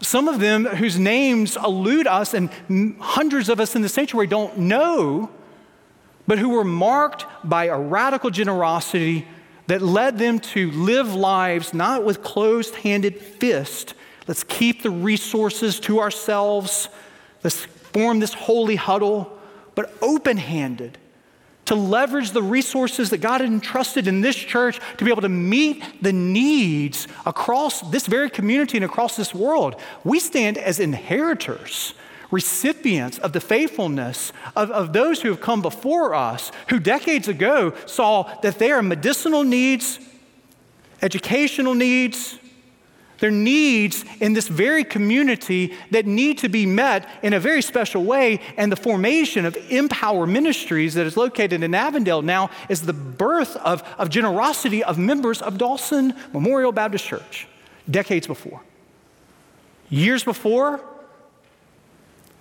some 0.00 0.26
of 0.26 0.40
them 0.40 0.64
whose 0.64 0.98
names 0.98 1.58
elude 1.58 2.06
us 2.06 2.32
and 2.32 2.48
hundreds 3.00 3.50
of 3.50 3.60
us 3.60 3.76
in 3.76 3.82
the 3.82 3.88
sanctuary 3.90 4.28
don't 4.28 4.56
know, 4.56 5.28
but 6.26 6.38
who 6.38 6.48
were 6.48 6.64
marked 6.64 7.26
by 7.44 7.66
a 7.66 7.78
radical 7.78 8.30
generosity 8.30 9.26
that 9.66 9.82
led 9.82 10.18
them 10.18 10.38
to 10.38 10.70
live 10.70 11.14
lives 11.14 11.72
not 11.72 12.04
with 12.04 12.22
closed 12.22 12.74
handed 12.76 13.18
fist. 13.18 13.94
Let's 14.26 14.44
keep 14.44 14.82
the 14.82 14.90
resources 14.90 15.80
to 15.80 16.00
ourselves. 16.00 16.88
Let's 17.42 17.64
form 17.64 18.20
this 18.20 18.34
holy 18.34 18.76
huddle, 18.76 19.38
but 19.74 19.92
open 20.02 20.36
handed 20.36 20.98
to 21.66 21.74
leverage 21.74 22.32
the 22.32 22.42
resources 22.42 23.10
that 23.10 23.18
God 23.18 23.40
had 23.40 23.48
entrusted 23.48 24.06
in 24.06 24.20
this 24.20 24.36
church 24.36 24.80
to 24.98 25.04
be 25.04 25.10
able 25.10 25.22
to 25.22 25.28
meet 25.28 25.82
the 26.02 26.12
needs 26.12 27.08
across 27.24 27.80
this 27.90 28.06
very 28.06 28.28
community 28.28 28.76
and 28.76 28.84
across 28.84 29.16
this 29.16 29.34
world. 29.34 29.76
We 30.04 30.20
stand 30.20 30.58
as 30.58 30.78
inheritors 30.78 31.94
recipients 32.34 33.18
of 33.18 33.32
the 33.32 33.40
faithfulness 33.40 34.32
of, 34.56 34.70
of 34.70 34.92
those 34.92 35.22
who 35.22 35.28
have 35.28 35.40
come 35.40 35.62
before 35.62 36.14
us, 36.14 36.50
who 36.68 36.78
decades 36.78 37.28
ago 37.28 37.72
saw 37.86 38.24
that 38.42 38.58
there 38.58 38.76
are 38.76 38.82
medicinal 38.82 39.44
needs, 39.44 39.98
educational 41.00 41.74
needs, 41.74 42.38
there 43.20 43.28
are 43.28 43.32
needs 43.32 44.04
in 44.20 44.32
this 44.32 44.48
very 44.48 44.84
community 44.84 45.72
that 45.92 46.04
need 46.04 46.38
to 46.38 46.48
be 46.48 46.66
met 46.66 47.08
in 47.22 47.32
a 47.32 47.40
very 47.40 47.62
special 47.62 48.04
way. 48.04 48.40
And 48.56 48.70
the 48.70 48.76
formation 48.76 49.46
of 49.46 49.56
Empower 49.70 50.26
Ministries 50.26 50.94
that 50.94 51.06
is 51.06 51.16
located 51.16 51.62
in 51.62 51.74
Avondale 51.74 52.22
now 52.22 52.50
is 52.68 52.82
the 52.82 52.92
birth 52.92 53.56
of, 53.58 53.82
of 53.98 54.10
generosity 54.10 54.82
of 54.82 54.98
members 54.98 55.40
of 55.40 55.56
Dawson 55.56 56.12
Memorial 56.32 56.72
Baptist 56.72 57.06
Church 57.06 57.46
decades 57.88 58.26
before. 58.26 58.60
Years 59.88 60.24
before, 60.24 60.80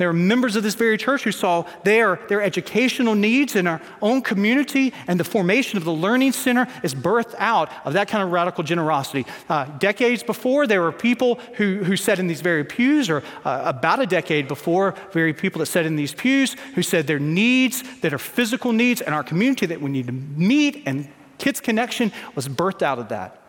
there 0.03 0.09
are 0.09 0.13
members 0.13 0.57
of 0.57 0.63
this 0.63 0.75
very 0.75 0.97
church 0.97 1.23
who 1.23 1.31
saw 1.31 1.65
their, 1.85 2.19
their 2.27 2.41
educational 2.41 3.15
needs 3.15 3.55
in 3.55 3.67
our 3.67 3.79
own 4.01 4.21
community, 4.21 4.93
and 5.07 5.17
the 5.17 5.23
formation 5.23 5.77
of 5.77 5.85
the 5.85 5.93
Learning 5.93 6.33
Center 6.33 6.67
is 6.83 6.93
birthed 6.93 7.33
out 7.37 7.71
of 7.85 7.93
that 7.93 8.09
kind 8.09 8.21
of 8.21 8.29
radical 8.29 8.65
generosity. 8.65 9.25
Uh, 9.47 9.63
decades 9.79 10.21
before, 10.21 10.67
there 10.67 10.81
were 10.81 10.91
people 10.91 11.35
who, 11.55 11.85
who 11.85 11.95
sat 11.95 12.19
in 12.19 12.27
these 12.27 12.41
very 12.41 12.65
pews, 12.65 13.09
or 13.09 13.23
uh, 13.45 13.61
about 13.63 14.01
a 14.01 14.05
decade 14.05 14.49
before, 14.49 14.93
very 15.13 15.33
people 15.33 15.59
that 15.59 15.67
sat 15.67 15.85
in 15.85 15.95
these 15.95 16.13
pews 16.13 16.57
who 16.75 16.83
said 16.83 17.07
their 17.07 17.17
needs 17.17 17.81
that 18.01 18.13
are 18.13 18.17
physical 18.17 18.73
needs 18.73 18.99
in 18.99 19.13
our 19.13 19.23
community 19.23 19.65
that 19.67 19.79
we 19.79 19.89
need 19.89 20.07
to 20.07 20.11
meet, 20.11 20.83
and 20.85 21.07
Kids 21.37 21.61
Connection 21.61 22.11
was 22.35 22.49
birthed 22.49 22.81
out 22.81 22.99
of 22.99 23.07
that. 23.07 23.42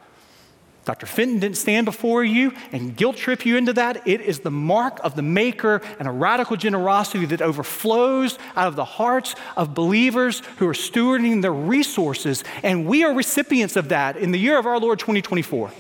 Dr. 0.85 1.07
Fenton 1.07 1.38
didn't 1.38 1.57
stand 1.57 1.87
before 1.87 2.23
you 2.23 2.53
and 2.70 2.94
guilt 2.94 3.16
trip 3.16 3.47
you 3.47 3.57
into 3.57 3.73
that. 3.73 4.07
It 4.07 4.20
is 4.20 4.40
the 4.40 4.51
mark 4.51 5.01
of 5.03 5.16
the 5.16 5.23
maker 5.23 5.81
and 5.99 6.07
a 6.07 6.11
radical 6.11 6.57
generosity 6.57 7.25
that 7.27 7.40
overflows 7.40 8.38
out 8.55 8.68
of 8.68 8.77
the 8.77 8.85
hearts 8.85 9.35
of 9.57 9.75
believers 9.75 10.42
who 10.59 10.68
are 10.68 10.75
stewarding 10.75 11.40
their 11.40 11.53
resources. 11.53 12.44
And 12.62 12.87
we 12.87 13.03
are 13.03 13.14
recipients 13.14 13.77
of 13.77 13.88
that 13.88 14.16
in 14.16 14.31
the 14.31 14.38
year 14.38 14.59
of 14.59 14.66
our 14.66 14.79
Lord 14.79 14.99
2024. 14.99 15.70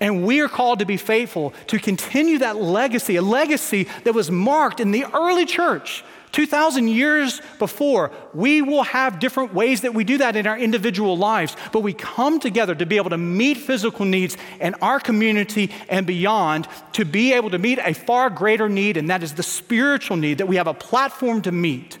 And 0.00 0.26
we 0.26 0.40
are 0.40 0.48
called 0.48 0.80
to 0.80 0.84
be 0.84 0.96
faithful 0.96 1.54
to 1.68 1.78
continue 1.78 2.38
that 2.38 2.56
legacy, 2.56 3.16
a 3.16 3.22
legacy 3.22 3.88
that 4.04 4.12
was 4.12 4.30
marked 4.30 4.80
in 4.80 4.90
the 4.90 5.06
early 5.14 5.46
church 5.46 6.04
2,000 6.32 6.88
years 6.88 7.40
before, 7.58 8.10
we 8.34 8.60
will 8.60 8.82
have 8.82 9.18
different 9.18 9.54
ways 9.54 9.80
that 9.82 9.94
we 9.94 10.04
do 10.04 10.18
that 10.18 10.36
in 10.36 10.46
our 10.46 10.58
individual 10.58 11.16
lives, 11.16 11.56
but 11.72 11.80
we 11.80 11.92
come 11.92 12.38
together 12.40 12.74
to 12.74 12.84
be 12.84 12.96
able 12.96 13.10
to 13.10 13.18
meet 13.18 13.56
physical 13.56 14.04
needs 14.04 14.36
in 14.60 14.74
our 14.82 15.00
community 15.00 15.70
and 15.88 16.06
beyond, 16.06 16.68
to 16.92 17.04
be 17.04 17.32
able 17.32 17.50
to 17.50 17.58
meet 17.58 17.78
a 17.78 17.94
far 17.94 18.28
greater 18.28 18.68
need, 18.68 18.96
and 18.96 19.08
that 19.10 19.22
is 19.22 19.34
the 19.34 19.42
spiritual 19.42 20.16
need 20.16 20.38
that 20.38 20.46
we 20.46 20.56
have 20.56 20.66
a 20.66 20.74
platform 20.74 21.42
to 21.42 21.52
meet 21.52 21.98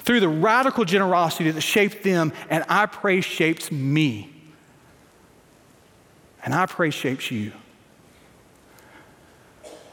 through 0.00 0.20
the 0.20 0.28
radical 0.28 0.84
generosity 0.84 1.50
that 1.50 1.60
shaped 1.60 2.02
them, 2.02 2.32
and 2.50 2.64
I 2.68 2.86
pray 2.86 3.20
shapes 3.20 3.72
me. 3.72 4.30
And 6.44 6.54
I 6.54 6.66
pray 6.66 6.90
shapes 6.90 7.30
you. 7.30 7.52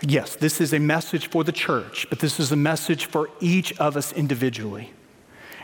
Yes, 0.01 0.35
this 0.35 0.59
is 0.59 0.73
a 0.73 0.79
message 0.79 1.27
for 1.27 1.43
the 1.43 1.51
church, 1.51 2.07
but 2.09 2.19
this 2.19 2.39
is 2.39 2.51
a 2.51 2.55
message 2.55 3.05
for 3.05 3.29
each 3.39 3.77
of 3.79 3.95
us 3.95 4.11
individually. 4.11 4.91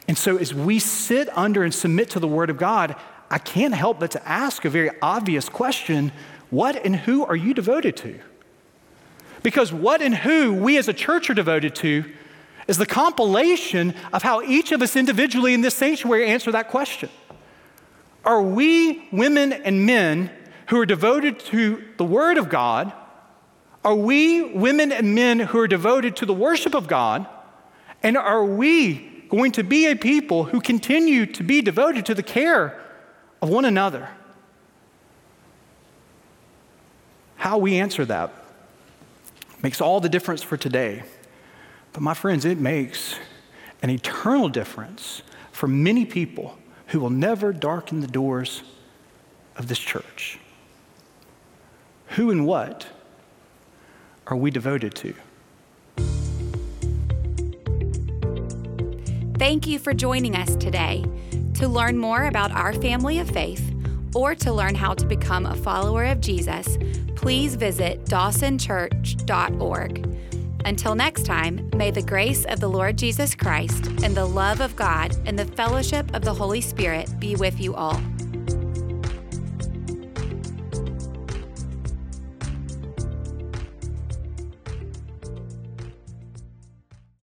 And 0.08 0.18
so, 0.18 0.38
as 0.38 0.54
we 0.54 0.80
sit 0.80 1.28
under 1.36 1.64
and 1.64 1.74
submit 1.74 2.12
to 2.12 2.20
the 2.20 2.28
Word 2.28 2.50
of 2.50 2.58
God, 2.58 2.96
I 3.30 3.40
can't 3.40 3.74
help 3.74 4.00
but 4.00 4.12
to 4.12 4.28
ask 4.28 4.64
a 4.64 4.70
very 4.70 4.92
obvious 5.02 5.50
question 5.50 6.12
what 6.50 6.86
and 6.86 6.96
who 6.96 7.26
are 7.26 7.36
you 7.36 7.54
devoted 7.54 7.98
to? 7.98 8.20
Because 9.44 9.74
what 9.74 10.02
and 10.02 10.16
who 10.16 10.54
we 10.54 10.78
as 10.78 10.88
a 10.88 10.94
church 10.94 11.30
are 11.30 11.34
devoted 11.34 11.76
to 11.76 12.06
is 12.68 12.78
the 12.78 12.86
compilation 12.86 13.94
of 14.14 14.24
how 14.24 14.42
each 14.42 14.72
of 14.72 14.82
us 14.82 14.96
individually 14.96 15.54
in 15.54 15.62
this 15.62 15.76
sanctuary 15.76 16.28
answer 16.28 16.52
that 16.52 16.70
question. 16.70 17.10
Are 18.24 18.42
we 18.42 19.08
women 19.12 19.52
and 19.54 19.86
men 19.86 20.30
who 20.68 20.80
are 20.80 20.86
devoted 20.86 21.40
to 21.40 21.84
the 21.98 22.06
Word 22.06 22.38
of 22.38 22.50
God? 22.50 22.94
Are 23.88 23.96
we 23.96 24.44
women 24.44 24.92
and 24.92 25.16
men 25.16 25.40
who 25.40 25.60
are 25.60 25.68
devoted 25.68 26.18
to 26.18 26.26
the 26.26 26.34
worship 26.34 26.76
of 26.76 26.88
God? 26.88 27.26
And 28.04 28.18
are 28.18 28.44
we 28.44 28.96
going 29.30 29.54
to 29.54 29.64
be 29.64 29.86
a 29.86 29.96
people 29.96 30.44
who 30.44 30.60
continue 30.60 31.26
to 31.28 31.42
be 31.42 31.62
devoted 31.62 32.06
to 32.08 32.14
the 32.14 32.22
care 32.22 32.84
of 33.42 33.48
one 33.48 33.64
another? 33.64 34.10
How 37.38 37.60
we 37.60 37.80
answer 37.80 38.04
that 38.04 38.34
makes 39.64 39.80
all 39.80 40.02
the 40.02 40.10
difference 40.10 40.44
for 40.44 40.58
today. 40.58 41.04
But 41.94 42.02
my 42.02 42.14
friends, 42.14 42.44
it 42.44 42.58
makes 42.58 43.16
an 43.82 43.90
eternal 43.90 44.50
difference 44.50 45.22
for 45.54 45.70
many 45.70 46.06
people 46.06 46.58
who 46.88 47.00
will 47.00 47.10
never 47.10 47.54
darken 47.54 48.02
the 48.02 48.08
doors 48.08 48.64
of 49.56 49.70
this 49.70 49.80
church. 49.80 50.40
Who 52.08 52.32
and 52.32 52.46
what 52.46 52.88
are 54.30 54.38
we 54.38 54.52
devoted 54.52 54.94
to? 54.96 55.14
Thank 59.38 59.68
you 59.68 59.80
for 59.80 59.94
joining 59.94 60.36
us 60.36 60.56
today. 60.56 61.06
To 61.56 61.68
learn 61.68 61.98
more 61.98 62.26
about 62.26 62.52
our 62.52 62.74
family 62.74 63.20
of 63.20 63.30
faith 63.30 63.74
or 64.16 64.36
to 64.36 64.54
learn 64.54 64.76
how 64.76 64.94
to 64.96 65.06
become 65.06 65.46
a 65.46 65.56
follower 65.56 66.06
of 66.06 66.22
Jesus, 66.22 66.78
please 67.16 67.56
visit 67.56 68.06
dawsonchurch.org. 68.06 70.18
Until 70.66 70.96
next 70.96 71.26
time, 71.26 71.70
may 71.76 71.92
the 71.92 72.02
grace 72.02 72.46
of 72.46 72.60
the 72.60 72.68
Lord 72.68 72.98
Jesus 72.98 73.36
Christ 73.36 73.88
and 74.04 74.16
the 74.16 74.26
love 74.26 74.60
of 74.60 74.76
God 74.76 75.16
and 75.26 75.38
the 75.38 75.46
fellowship 75.46 76.14
of 76.14 76.24
the 76.24 76.34
Holy 76.34 76.62
Spirit 76.62 77.10
be 77.20 77.36
with 77.36 77.60
you 77.60 77.76
all. 77.76 78.02